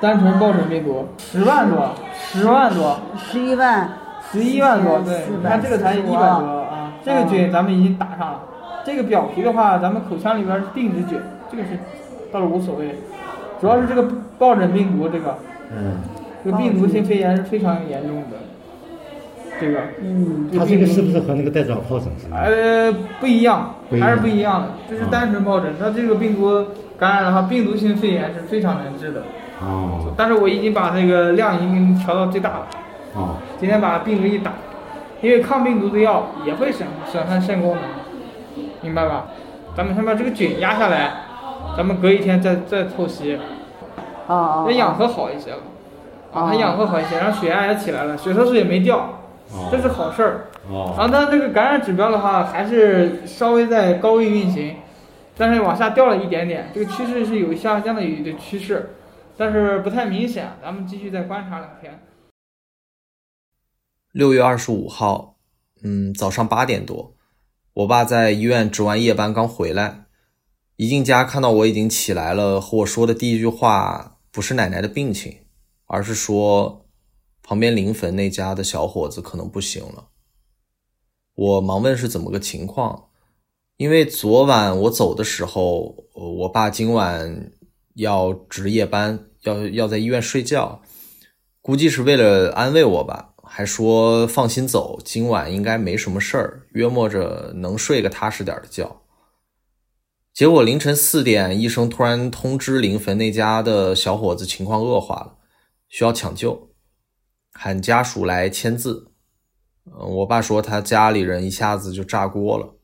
[0.00, 3.88] 单纯疱疹病毒十万多，十万多，十一万，
[4.32, 8.40] 十一万多，对，你看这个才一百多啊，这个菌咱们已经打上了，
[8.84, 11.78] 这个表皮的话，咱们口腔里边是定植菌，这个是
[12.32, 12.96] 倒是无所谓，
[13.60, 14.02] 主要是这个
[14.40, 15.38] 疱疹病毒这个。
[15.70, 15.98] 嗯，
[16.44, 18.36] 这个病毒性肺炎是非常严重的。
[19.60, 22.32] 这个，嗯，它这个是不是和那个带状疱疹是？
[22.32, 24.68] 呃，不一样，还是不一样的。
[24.88, 26.64] 这是单纯疱疹，它这个病毒
[26.96, 29.22] 感染的话，病毒性肺炎是非常难治的。
[29.60, 30.14] 哦。
[30.16, 32.66] 但是我已经把那个量已经调到最大了。
[33.14, 33.36] 哦。
[33.58, 34.52] 今天把病毒一打，
[35.20, 39.26] 因为抗病毒的药也会损损害肾功能，明白吧？
[39.76, 41.12] 咱们先把这个菌压下来，
[41.76, 43.36] 咱们隔一天再再透析。
[44.28, 45.58] 啊那氧合好一些了，
[46.32, 49.18] 啊，它氧合好一些，然后血压也起来了，血色素也没掉，
[49.72, 50.46] 这是好事儿。
[50.68, 50.94] 哦。
[50.98, 54.76] 然后它这个感染指标的话，还是稍微在高位运行，
[55.34, 58.90] 但是往下掉了一点点，这个趋势是有下降的一个趋势，
[59.38, 61.98] 但是不太明显，咱们继续再观察两天。
[64.12, 65.36] 六月二十五号，
[65.82, 67.14] 嗯，早上八点多，
[67.72, 70.04] 我爸在医院值完夜班刚回来，
[70.76, 74.17] 一进家看到我已经起来了，和我说的第一句话。
[74.30, 75.38] 不是奶奶的病情，
[75.86, 76.86] 而是说
[77.42, 80.08] 旁边临汾那家的小伙子可能不行了。
[81.34, 83.10] 我忙问是怎么个情况，
[83.76, 87.52] 因为昨晚我走的时候，我爸今晚
[87.94, 90.82] 要值夜班，要要在医院睡觉，
[91.62, 99.00] 估计是为了安慰我吧，还说放心走，今晚应该没什么事儿，约摸着能睡个踏实点的觉。
[100.38, 105.34] 结果凌晨四点，医生突然通知临汾那家的小伙子情况恶化了，
[105.88, 106.70] 需要抢救，
[107.52, 109.10] 喊家属来签字。
[109.86, 112.76] 嗯，我爸说他家里人一下子就炸锅了。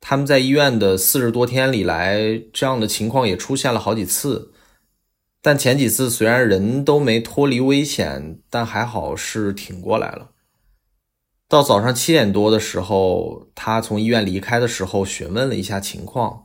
[0.00, 4.52] 他们在医院的四十多天里来，这样的情况也出现了好几次，
[5.40, 10.31] 但前几次虽然人都没脱离危险，但还好是挺过来了。
[11.52, 16.44] 到早上七点多的时候，他从医院离开的时候，询问了一下情况，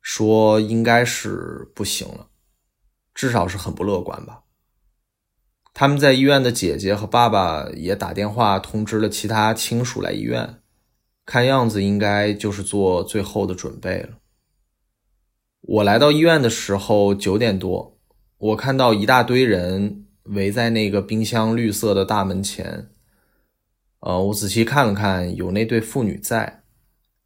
[0.00, 2.28] 说应该是不行了，
[3.14, 4.44] 至少是很不乐观吧。
[5.74, 10.60] 他们在医院的姐姐和爸爸也打电话通知了其他亲属来医院，
[11.26, 14.16] 看样子应该就是做最后的准备了。
[15.60, 17.98] 我来到医院的时候九点多，
[18.38, 22.88] 我看到一大堆人围在那个冰箱绿色的大门前。
[24.00, 26.62] 呃，我仔细看了看，有那对父女在，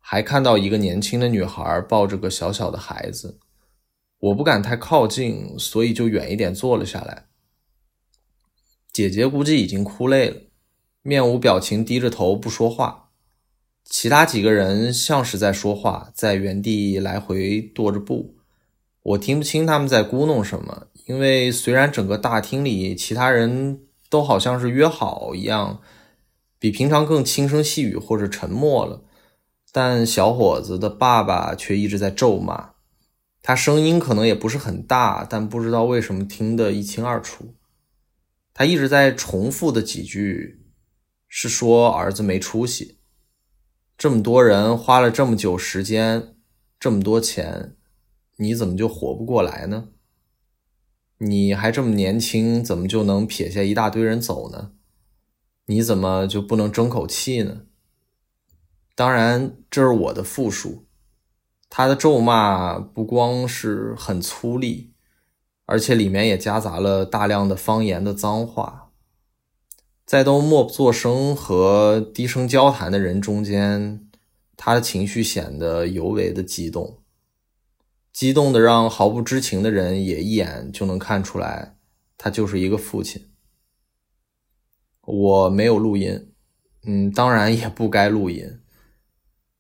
[0.00, 3.38] 还看到一个年轻的女孩抱着个小小的孩子。
[4.18, 7.26] 我不敢太靠近，所以就远一点坐了下来。
[8.92, 10.36] 姐姐估计已经哭累了，
[11.02, 13.10] 面无表情，低着头不说话。
[13.84, 18.34] 其他几个人像是在说话，在原地来回踱着步。
[19.02, 25.80] 我听不清他们在咕哝什么，因为虽然整个大厅里其他人都好像是约好一样。
[26.64, 29.02] 比平常更轻声细语或者沉默了，
[29.70, 32.70] 但小伙子的爸爸却一直在咒骂。
[33.42, 37.54] 他声音可能也不是很大，但不知道为什么听得一清二楚。
[38.54, 40.64] 他一直在重复的几句，
[41.28, 42.96] 是说儿子没出息。
[43.98, 46.34] 这么多人花了这么久时间，
[46.80, 47.76] 这么多钱，
[48.38, 49.88] 你怎么就活不过来呢？
[51.18, 54.70] 你还这么年轻，怎么就能撇下一大堆人走呢？
[55.66, 57.62] 你怎么就不能争口气呢？
[58.94, 60.84] 当然，这是我的复述。
[61.70, 64.90] 他的咒骂不光是很粗粝，
[65.66, 68.92] 而且里面也夹杂了大量的方言的脏话。
[70.06, 74.06] 在都默不作声和低声交谈的人中间，
[74.56, 76.98] 他的情绪显得尤为的激动，
[78.12, 81.76] 激动的让毫不知情的人也一眼就能看出来，
[82.18, 83.30] 他就是一个父亲。
[85.07, 86.32] 我没有录音，
[86.86, 88.61] 嗯，当然也不该录音。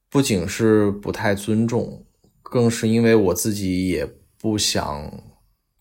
[0.08, 2.06] 不仅是不太尊重，
[2.42, 4.06] 更是因为我自己也
[4.38, 5.12] 不想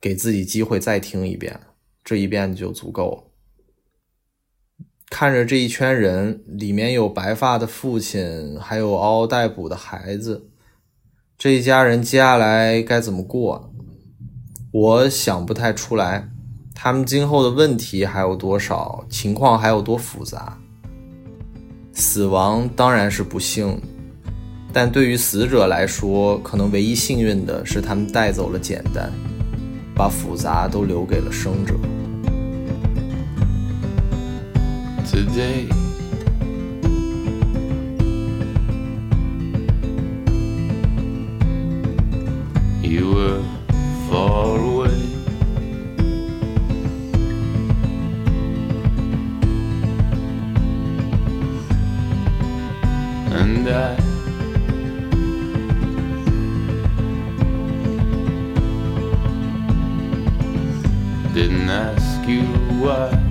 [0.01, 1.59] 给自己机会再听一遍，
[2.03, 3.23] 这一遍就足够了。
[5.09, 10.49] 看着这一圈人，里面有白发的父亲，还有嗷嗷待哺的孩子，
[11.37, 13.71] 这一家人接下来该怎么过？
[14.71, 16.32] 我想不太出来。
[16.75, 19.05] 他们今后的问题还有多少？
[19.09, 20.57] 情况还有多复杂？
[21.93, 23.79] 死亡当然是不幸，
[24.73, 29.11] 但对于死者来说，可能唯一幸运的是他们带走了简单，
[29.95, 31.75] 把复杂都留给了生者。
[35.05, 35.69] today.
[42.81, 43.39] You were
[53.73, 53.95] I
[61.33, 62.43] didn't ask you
[62.79, 63.22] why.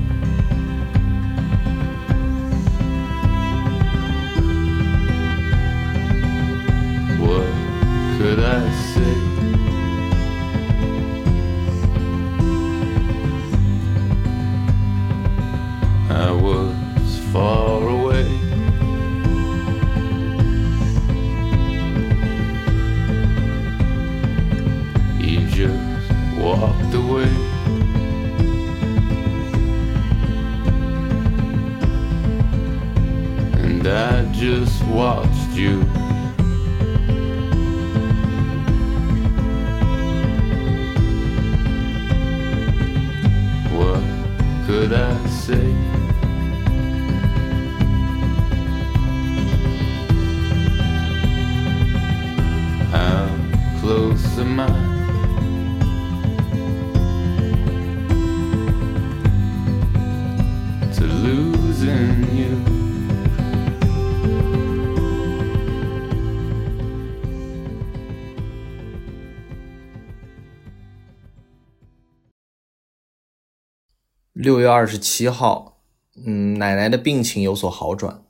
[74.62, 75.80] 六月二十七号，
[76.24, 78.22] 嗯，奶奶的病情有所好转，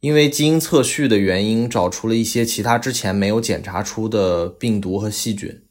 [0.00, 5.62] 因为基因测序的原因，找出了一些其他之前没有检查出的病毒和细菌。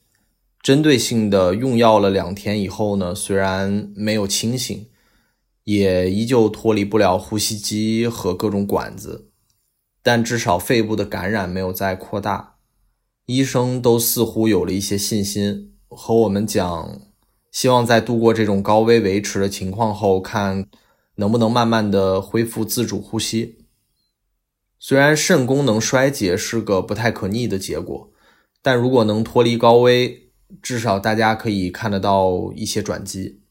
[0.61, 4.85] 针对性的用药了两天以后呢，虽然没有清醒，
[5.63, 9.31] 也依旧脱离不了呼吸机和各种管子，
[10.03, 12.57] 但至少肺部的感染没有再扩大。
[13.25, 17.01] 医生都似乎有了一些信心，和我们讲。
[17.51, 20.67] 希望在度过这种高危维持的情况后，看
[21.15, 23.65] 能不能慢慢的恢复自主呼吸。
[24.77, 28.11] 虽然肾功能衰竭是个不太可逆的结果，
[28.61, 30.31] 但如果能脱离高危，
[30.61, 33.41] 至少大家可以看得到一些转机。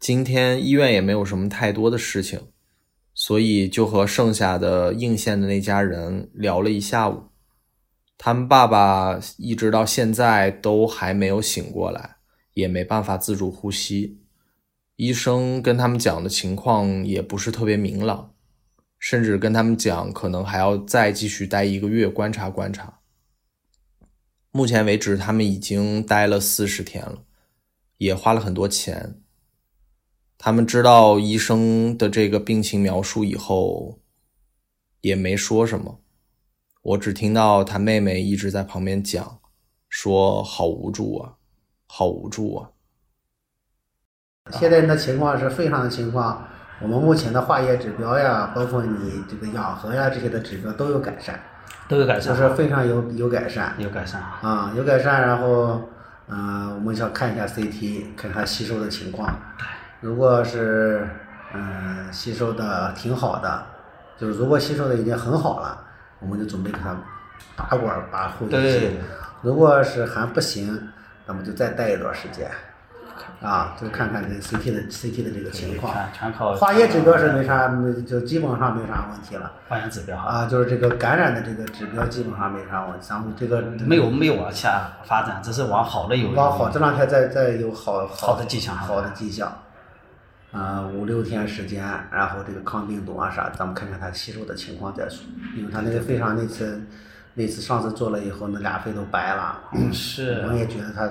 [0.00, 2.48] 今天医院也没有什么太多的事情，
[3.12, 7.24] 所以就和剩下的应县的那家人聊了一下午。
[8.16, 12.17] 他们爸爸一直到现在都还没有醒过来。
[12.58, 14.18] 也没办法自主呼吸，
[14.96, 18.34] 医生跟他们讲的情况也不是特别明朗，
[18.98, 22.98] 甚至跟他们讲可能还要再继续待一个月观察观察。
[24.50, 27.22] 目前为止，他们已经待了四十天了，
[27.98, 29.22] 也花了很多钱。
[30.36, 34.00] 他们知道医生的这个病情描述以后，
[35.02, 36.00] 也没说什么。
[36.82, 39.40] 我只听到他妹妹一直在旁边讲，
[39.88, 41.37] 说好无助啊。
[41.88, 42.68] 好无助啊！
[44.52, 46.46] 现在的情况是肺上的情况，
[46.80, 51.38] 我们目前的化验指标呀，包括你这个氧合呀这些的指标都有改善，
[51.88, 55.20] 都有改善，就是肺上有有改善，有改善啊，有改善。
[55.20, 55.82] 然后，
[56.28, 59.34] 嗯，我们想看一下 CT，看看吸收的情况。
[60.00, 61.08] 如果是
[61.52, 63.66] 嗯吸收的挺好的，
[64.16, 65.84] 就是如果吸收的已经很好了，
[66.20, 66.96] 我们就准备给他
[67.56, 68.98] 拔管拔后遗器。
[69.42, 70.88] 如果是还不行。
[71.28, 72.50] 那么就再待一段时间，
[73.42, 75.94] 啊，就看看这 CT 的 CT 的这个情况。
[76.10, 77.68] 全靠化验指标是没啥，
[78.06, 79.52] 就基本上没啥问题了。
[79.68, 83.06] 化验指标啊，就是这个感染的这个指标基本上没啥问题。
[83.06, 86.30] 咱们这个没有没有往下发展，只是往好的有。
[86.30, 88.74] 往好，这两天再再有好好的迹象。
[88.74, 89.52] 好的迹象。
[90.50, 95.26] 啊，五六天时间，然后这个抗病毒啊啥，咱们看看它吸收的情况再说。
[95.54, 96.80] 因为它那个肺上那次。
[97.38, 99.60] 那次上次做了以后，那俩肺都白了。
[99.92, 100.44] 是。
[100.48, 101.06] 我也觉得他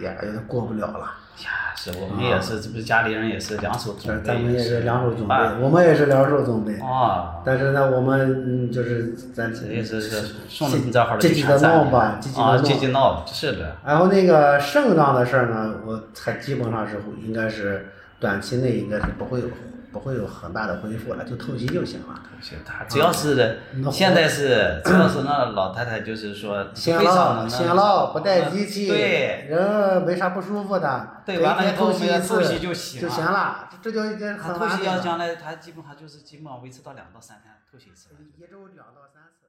[0.00, 1.10] 也有点过不了了。
[1.44, 4.26] 呀，是我们也是，这不是家里人也是两手准备。
[4.26, 6.74] 咱们也是两手准备，我们也是两手准备。
[6.80, 7.36] 啊。
[7.44, 12.56] 但是呢，我们就是咱也是是送这这号积极的闹吧，积极的闹。
[12.56, 13.76] 积极闹，是的。
[13.86, 17.86] 然后那个肾脏的事儿呢，我才基本上是应该是
[18.18, 19.46] 短期内应该是不会有。
[19.90, 22.14] 不会有很大的恢复了，就透析就行了。
[22.22, 23.60] 透析，他只要是
[23.90, 38.10] 现在是，只要是那老太太就是说，心劳心劳不带机器，对，人没啥不舒服的，对，完了以后没透析就行就行了，这就已经很透析要将来，他基本上就是基本上维持到两到三天透析一次。
[38.36, 39.48] 一周两到三次。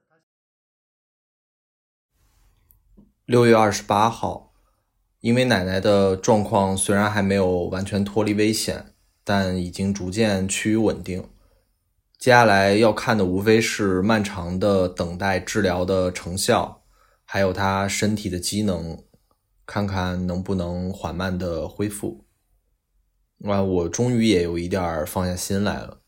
[3.26, 4.52] 六月二十八号，
[5.20, 8.86] 因为奶奶的状况虽然还没有完全脱离危险。
[9.22, 11.28] 但已经逐渐趋于稳定，
[12.18, 16.82] 接下来要看的无非是漫长的等待治疗的成效，
[17.24, 19.04] 还有他身体的机能，
[19.64, 22.26] 看看能不能缓慢的恢复。
[23.44, 26.00] 啊，我终于也有一点放下心来了，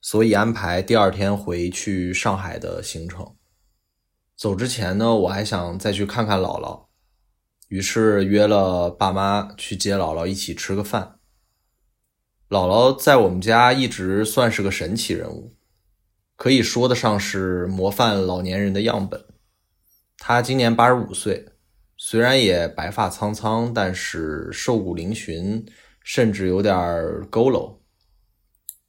[0.00, 3.36] 所以安排第二天回去上海的行程。
[4.36, 6.86] 走之前呢，我还想再去看看姥姥，
[7.68, 11.19] 于是约了爸妈去接姥姥一起吃个饭。
[12.50, 15.54] 姥姥在我们家一直算是个神奇人物，
[16.34, 19.24] 可以说得上是模范老年人的样本。
[20.18, 21.46] 她今年八十五岁，
[21.96, 25.64] 虽然也白发苍苍，但是瘦骨嶙峋，
[26.02, 26.76] 甚至有点
[27.30, 27.76] 佝偻，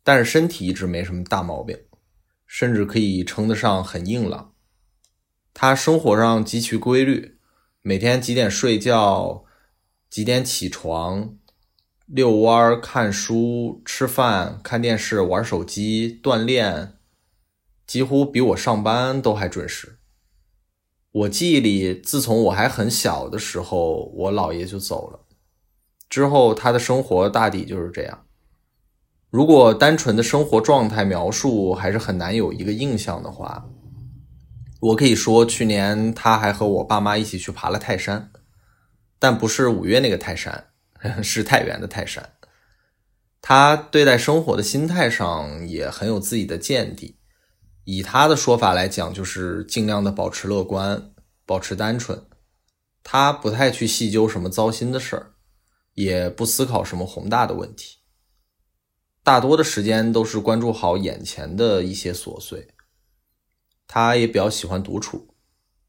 [0.03, 1.78] 但是身体一直没什么大毛病，
[2.47, 4.55] 甚至可以称得上很硬朗。
[5.53, 7.38] 她生活上极其规律，
[7.84, 9.45] 每天几点睡觉，
[10.09, 11.38] 几点起床。
[12.14, 16.95] 遛弯、看书、吃饭、看电视、玩手机、锻炼，
[17.88, 19.97] 几乎比我上班都还准时。
[21.14, 25.22] 我记忆里，自从我还很小的时候，我姥爷就走了，
[26.09, 28.26] 之后他的生活大抵就是这样。
[29.30, 33.70] 如果单纯的生活状态描述还是很难有一个印象的话，
[34.82, 38.32] 我可以说，去年他还和我爸妈一起去爬了泰山，
[39.18, 40.70] 但不是五月那个泰山。
[41.24, 42.34] 是太原的泰山，
[43.41, 47.18] 他对待生活的心态上也很有自己的见地。
[47.84, 51.14] 以他的说法来讲，就是尽量的保持乐观，
[51.45, 52.28] 保持单纯。
[53.04, 55.34] 他不太去细究什么糟心的事儿，
[55.95, 57.97] 也不思考什么宏大的问题。
[59.24, 62.68] 大多的时间都是关注好眼前的一些琐碎。
[63.88, 65.36] 他也比较喜欢独处，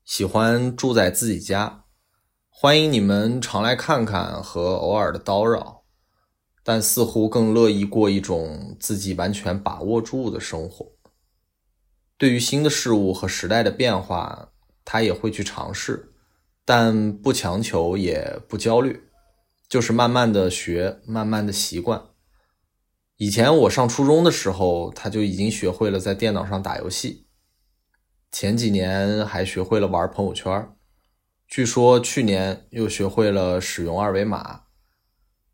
[0.05, 1.82] 喜欢住在自己家。
[2.55, 5.83] 欢迎你们常来看看和偶尔的叨扰，
[6.63, 10.93] 但似乎更乐意过一种自己完全把握住的生活。
[12.17, 14.53] 对于新的事物和时代的变化，
[14.85, 16.13] 他也会去尝试，
[16.65, 19.09] 但不强求也不焦虑，
[19.67, 22.01] 就是慢慢的学，慢慢的习惯。
[23.17, 27.27] 以前我上初中的时候，他就已经学会了在电脑上打游戏，
[28.31, 30.77] 前几年还学会了玩朋友圈。
[31.53, 34.61] 据说去年又学会了使用二维码，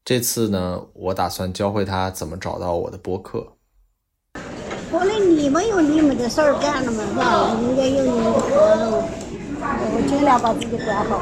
[0.05, 3.55] 这次呢，我打算教会他怎么找到我的播客。
[4.93, 7.51] 后来你们有你们的事儿干了嘛，是吧？
[7.63, 9.03] 应该有你们的活路，
[9.61, 11.17] 我尽量把自己管好。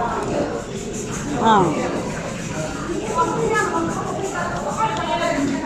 [1.40, 1.64] 啊，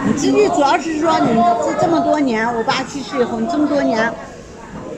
[0.07, 4.15] 你自己主要是说你这这么多年，我爸去世以后，你这么多年。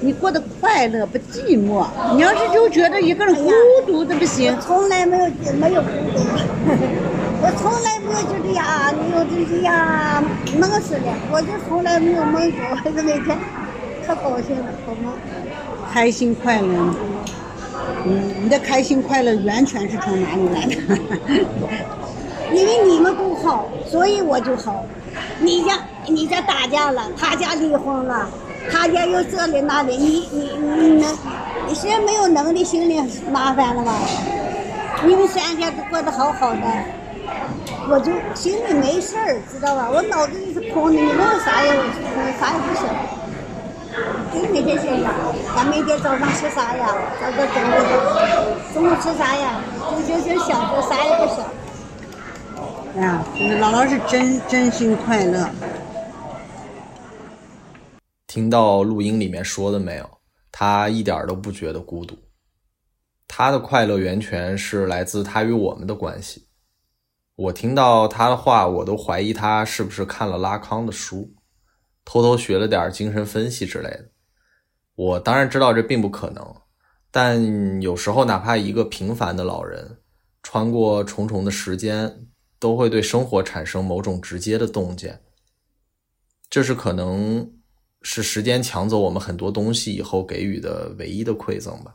[0.02, 1.86] 你过得快乐不寂寞？
[2.14, 3.50] 你要是就觉得一个人孤
[3.86, 4.52] 独的不行。
[4.60, 6.18] 从来没有没有孤独，
[7.40, 10.22] 我从来没有觉得呀，你有这些呀，
[10.56, 13.38] 那个似的，我就从来没有闷过，我是每天
[14.04, 15.12] 可高兴了，好吗？
[15.92, 16.94] 开心快乐，
[18.04, 20.98] 嗯，你的开心快乐源泉是从哪里来的？
[22.52, 24.84] 因为你们不好，所以我就好。
[25.38, 28.28] 你家你家打架了，他家离婚了。
[28.70, 31.14] 他家有这里那里，你你你能，
[31.66, 33.00] 你现在没有能力，心里
[33.30, 33.92] 麻烦了吧？
[35.04, 36.60] 你们三家都过得好好的，
[37.90, 39.88] 我就心里没事儿，知道吧？
[39.92, 41.74] 我脑子里是空的，你问我啥呀？
[42.14, 42.86] 我啥也不想，
[44.32, 45.12] 就每天想想，
[45.56, 46.94] 咱每天早上吃啥呀？
[47.20, 47.74] 早早中午
[48.74, 49.60] 中午吃啥呀？
[49.90, 51.44] 就就就想着啥也不想。
[52.94, 53.24] 哎呀，
[53.60, 55.48] 姥姥是真真心快乐。
[58.32, 60.18] 听到录音里面说的没有？
[60.50, 62.16] 他一点都不觉得孤独，
[63.28, 66.48] 他的快乐源泉是来自他与我们的关系。
[67.36, 71.34] 我听到他的话，我都怀疑他是不是看了拉康的书，
[72.06, 74.10] 偷偷学了点精神分析之类的。
[74.94, 76.56] 我当然知道这并不可能，
[77.10, 79.98] 但有时候哪怕一个平凡的老人，
[80.42, 82.28] 穿过重重的时间，
[82.58, 85.20] 都会对生活产生某种直接的洞见。
[86.48, 87.58] 这是可能
[88.02, 91.94] 是时间抢走我们很多东西以后给予的唯一的馈赠吧。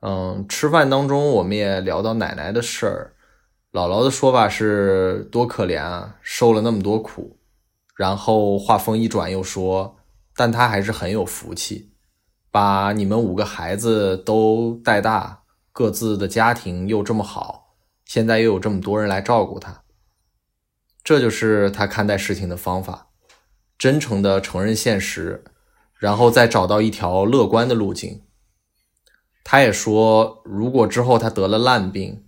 [0.00, 3.14] 嗯，吃饭当中我们也聊到奶奶的事儿，
[3.72, 7.38] 姥姥的说法是多可怜啊，受了那么多苦。
[7.94, 9.96] 然后话锋一转又说，
[10.34, 11.92] 但她还是很有福气，
[12.50, 19.84] 把你们五个孩子都带大，各自的家庭又这么好，现在又有这么多人来照顾她，
[21.04, 23.11] 这就是她看待事情的方法，
[23.82, 25.42] 真诚的承认现实，
[25.98, 28.22] 然后再找到一条乐观的路径。
[29.42, 32.24] 他也说，如果之后他得了烂病，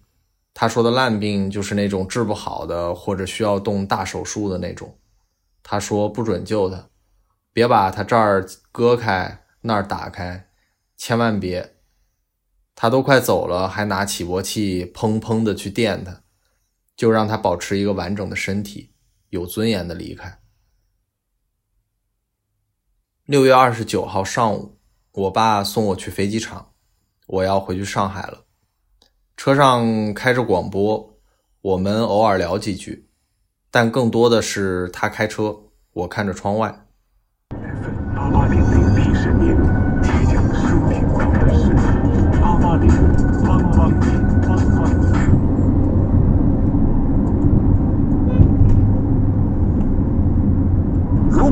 [0.53, 4.99] 他说的烂病就是那种治不好的，或者需要动大手术的那种。
[5.63, 6.89] 他说不准救他，
[7.53, 10.49] 别把他这儿割开，那儿打开，
[10.97, 11.77] 千万别。
[12.75, 16.23] 他都快走了，还拿起搏器砰砰的去电他，
[16.97, 18.91] 就让他保持一个完整的身体，
[19.29, 20.41] 有尊严的离开。
[23.27, 24.77] 六月二十九号上午，
[25.13, 26.73] 我爸送我去飞机场。
[27.27, 28.45] 我要回去上海了，
[29.35, 31.19] 车上开着广播，
[31.63, 33.09] 我们偶尔聊几句，
[33.71, 35.59] 但更多的是他开车，
[35.95, 36.85] 我看着窗外。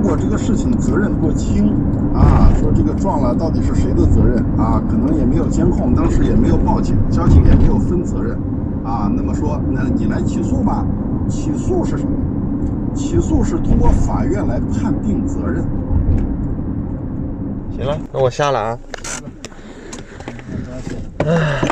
[0.03, 1.73] 果这个事情责任不清
[2.15, 2.51] 啊。
[2.61, 4.81] 说这个撞了到底是谁的责任啊？
[4.89, 8.37] 可能也没有监控，当时也没有报警，交警也没有分责任
[8.85, 9.11] 啊。
[9.15, 10.85] 那么说，那你来起诉吧？
[11.29, 12.11] 起诉是什么？
[12.95, 15.65] 起诉是通过法院来判定责任。
[17.75, 18.79] 行了，那我下了啊。
[21.25, 21.69] 唉。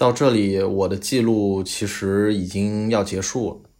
[0.00, 3.70] 到这里，我的记录其实已经要结束了，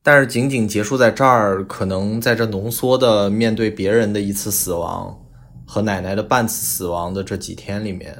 [0.00, 5.26] 但是仅仅结束在这儿，可能在这浓缩的面对别人的一次死亡
[5.66, 8.16] 和奶奶的半次死亡的这几天里面，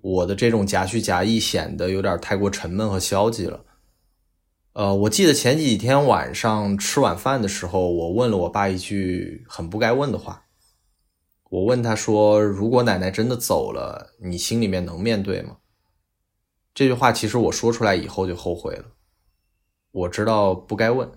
[0.00, 3.62] 我的这种夹叙夹议显得有点太过沉闷和消极了。
[4.72, 10.44] 呃，我记得前几天晚上吃晚饭的时候，我问了我爸一句很不该问的话，
[11.50, 15.58] 我问他说：“如果奶奶真的走了，你心里面能面对吗？”
[16.76, 18.84] 这句话其实我说出来以后就后悔了。
[19.92, 21.10] 我知道不该问。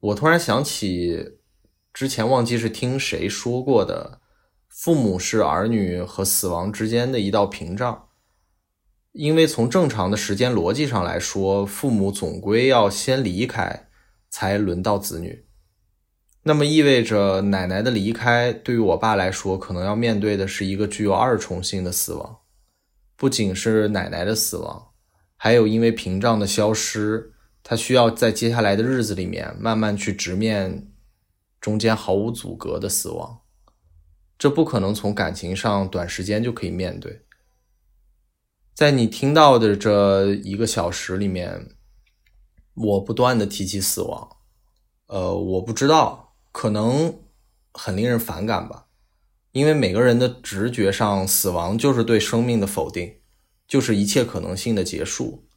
[0.00, 1.36] 我突然想起，
[1.94, 4.20] 之前忘记是听谁说过的
[4.66, 8.08] ：“父母是儿女和死亡之间的一道屏障。”
[9.14, 13.88] 因为从正常的时间逻辑上来说，父母总归要先离开，
[14.28, 15.46] 才轮到子女。
[16.42, 22.38] 那么意味着奶奶的离开，对于我爸来说，可能要面对的是一个具有二重性的死亡。
[23.18, 24.92] 不仅是奶奶的死亡，
[25.36, 27.32] 还有因为屏障的消失，
[27.64, 30.92] 他需要在接下来的日子里面慢慢去直面
[31.60, 33.40] 中间毫无阻隔的死亡。
[34.38, 37.24] 这不可能从感情上短时间就可以面对。
[38.72, 41.74] 在你听到的这一个小时里面，
[42.74, 44.36] 我不断的提起死亡，
[45.08, 47.20] 呃，我不知道，可能
[47.72, 48.86] 很令人反感吧。
[49.58, 53.16] 因为每个人的直觉上，死亡就是对生命的否定，
[53.66, 55.48] 就是一切可能性的结束，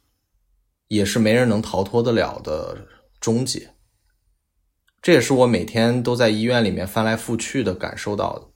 [0.88, 2.88] 也是没人能逃脱得了的
[3.20, 3.74] 终结。
[5.00, 8.48] 这也是我每天都在医院里面翻来覆去的感受到的。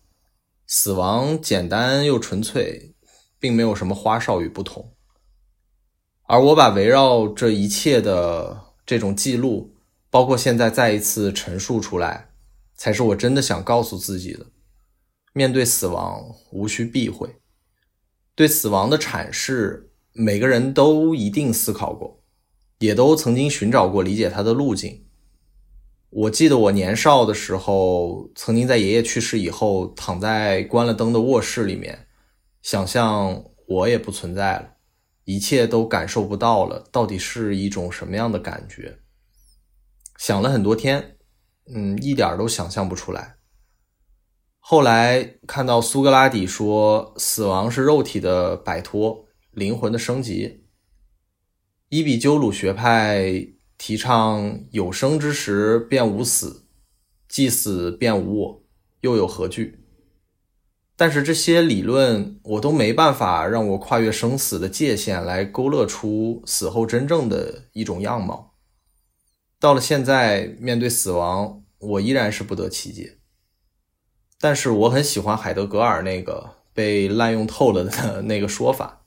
[0.66, 2.97] 死亡简单又纯粹，
[3.38, 4.97] 并没有什么花哨与不同。
[6.24, 9.76] 而我把围绕这一切的这种记录，
[10.11, 12.30] 包括现在再一次陈述出来，
[12.74, 14.44] 才是我真的想告诉自己的。
[15.37, 17.28] 面对死亡，无需避讳。
[18.34, 22.22] 对死亡的阐释，每个人都一定思考过，
[22.78, 25.05] 也都曾经寻找过理解它的路径。
[26.09, 32.07] 我记得我年少的时候，曾经在爷爷去世以后，躺在关了灯的卧室里面，
[32.62, 34.76] 想象我也不存在了，
[35.24, 39.01] 一切都感受不到了，到底是一种什么样的感觉？
[40.16, 41.18] 想了很多天，
[41.74, 43.36] 嗯，一点都想象不出来。
[44.69, 50.64] 后来看到苏格拉底说，死亡是肉体的摆脱，灵魂的升级。
[51.89, 53.47] 伊比鸠鲁学派
[53.79, 56.67] 提倡有生之时便无死，
[57.29, 58.64] 既死便无我，
[59.03, 59.85] 又有何惧？
[60.97, 68.57] 但是这些理论我都没办法让我跨越生死的界限来勾勒出死后真正的一种样貌。
[69.61, 73.19] 到了现在，面对死亡，我依然是不得其解。
[74.39, 79.05] 但是我很喜欢海德格尔那个被滥用透了的那个说法，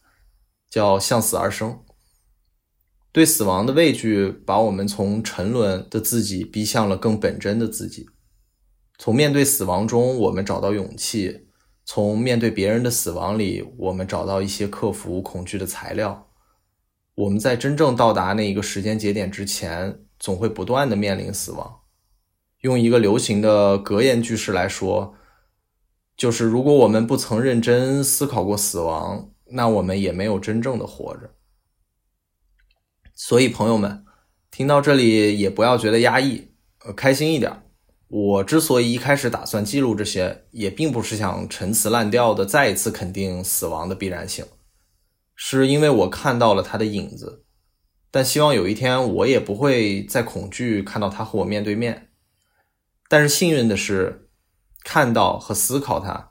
[0.69, 1.83] 叫向死而生。
[3.11, 8.07] 对死亡的畏惧，把我们从沉沦的自己逼向了更本真的自己。
[8.97, 11.47] 从面对死亡中，我们找到勇气；
[11.85, 16.27] 从面对别人的死亡里，我们找到一些克服恐惧的材料。
[17.15, 21.79] 我们在真正到达那一个时间节点之前，总会不断的面临死亡。
[22.61, 25.15] 用一个流行的格言句式来说，
[26.19, 31.33] 就是如果我们不曾认真思考过死亡，那我们也没有真正的活着。
[33.15, 34.03] 所以，朋友们，
[34.51, 36.49] 听到这里也不要觉得压抑，
[36.83, 37.63] 呃，开心一点。
[38.09, 44.45] 我之所以一开始打算记录这些，也并不是想陈词滥调的再一次肯定死亡的必然性，
[45.35, 47.45] 是因为我看到了他的影子。
[48.11, 52.09] 但希望有一天我也不会再恐惧看到他和我面对面。
[53.07, 54.28] 但是幸运的是，
[54.83, 56.29] 看到和思考它，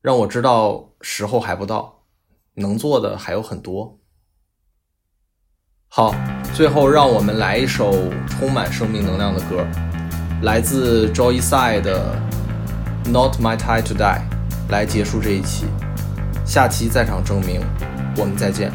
[0.00, 2.04] 让我知道时候还不到，
[2.54, 3.98] 能做的还有很多。
[5.88, 6.14] 好，
[6.54, 7.92] 最后让我们来一首
[8.28, 9.66] 充满生命能量的歌，
[10.42, 12.16] 来自 Joyside 的
[13.10, 13.98] 《Not My Time to Die》，
[14.70, 15.66] 来结束这一期。
[16.46, 17.60] 下期在场证明，
[18.16, 18.72] 我们再见。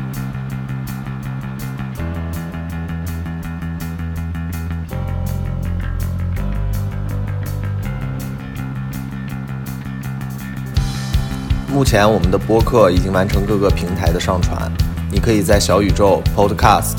[11.75, 14.71] 目前我们的播客已经完成各个平台的上传。
[15.11, 16.93] 你可以在小宇宙、Podcast、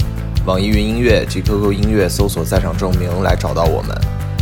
[0.45, 3.97] 网易云音乐及 QQ 音乐搜索“在场证明”来找到我们，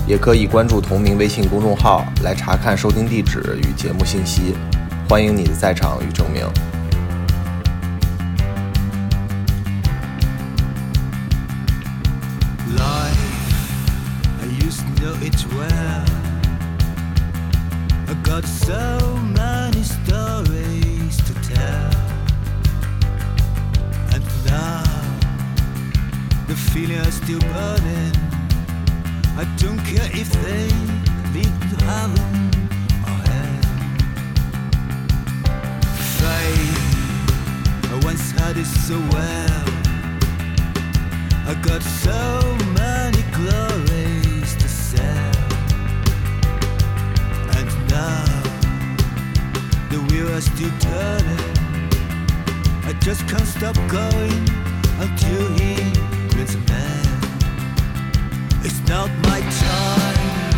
[0.08, 4.56] 也可以关注同名微信公众号来查看收听地址与节目信息。
[5.08, 6.44] 欢迎你的在场与证明。
[26.56, 28.14] Feeling are still burning.
[29.36, 30.68] I don't care if they
[31.34, 32.50] lead to heaven
[33.08, 33.60] or hell.
[36.18, 36.78] Fate,
[37.90, 39.64] I once had it so well.
[41.46, 45.34] I got so many glories to sell.
[47.56, 48.24] And now,
[49.90, 51.54] the wheel is still turning.
[52.86, 54.48] I just can't stop going
[55.00, 56.13] until he
[58.66, 60.52] it's not my time,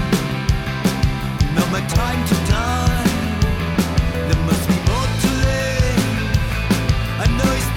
[1.55, 3.05] not my time to die.
[4.29, 5.37] There must be more to.
[7.19, 7.76] I know it's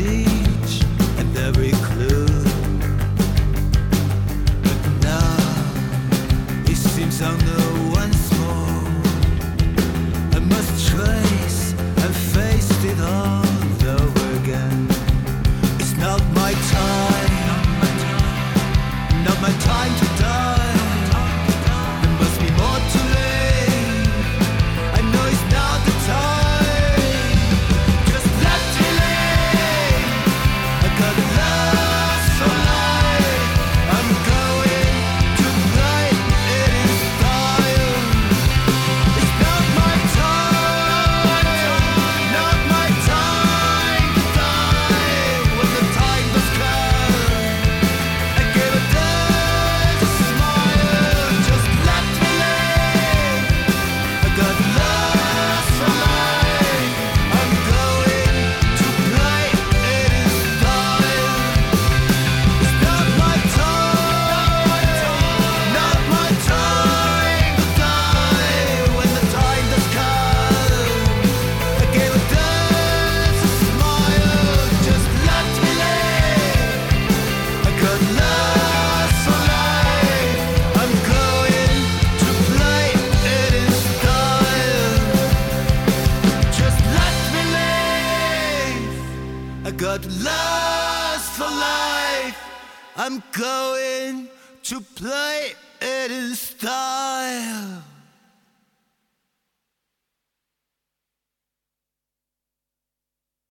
[0.00, 0.82] each
[1.18, 2.11] and every clue.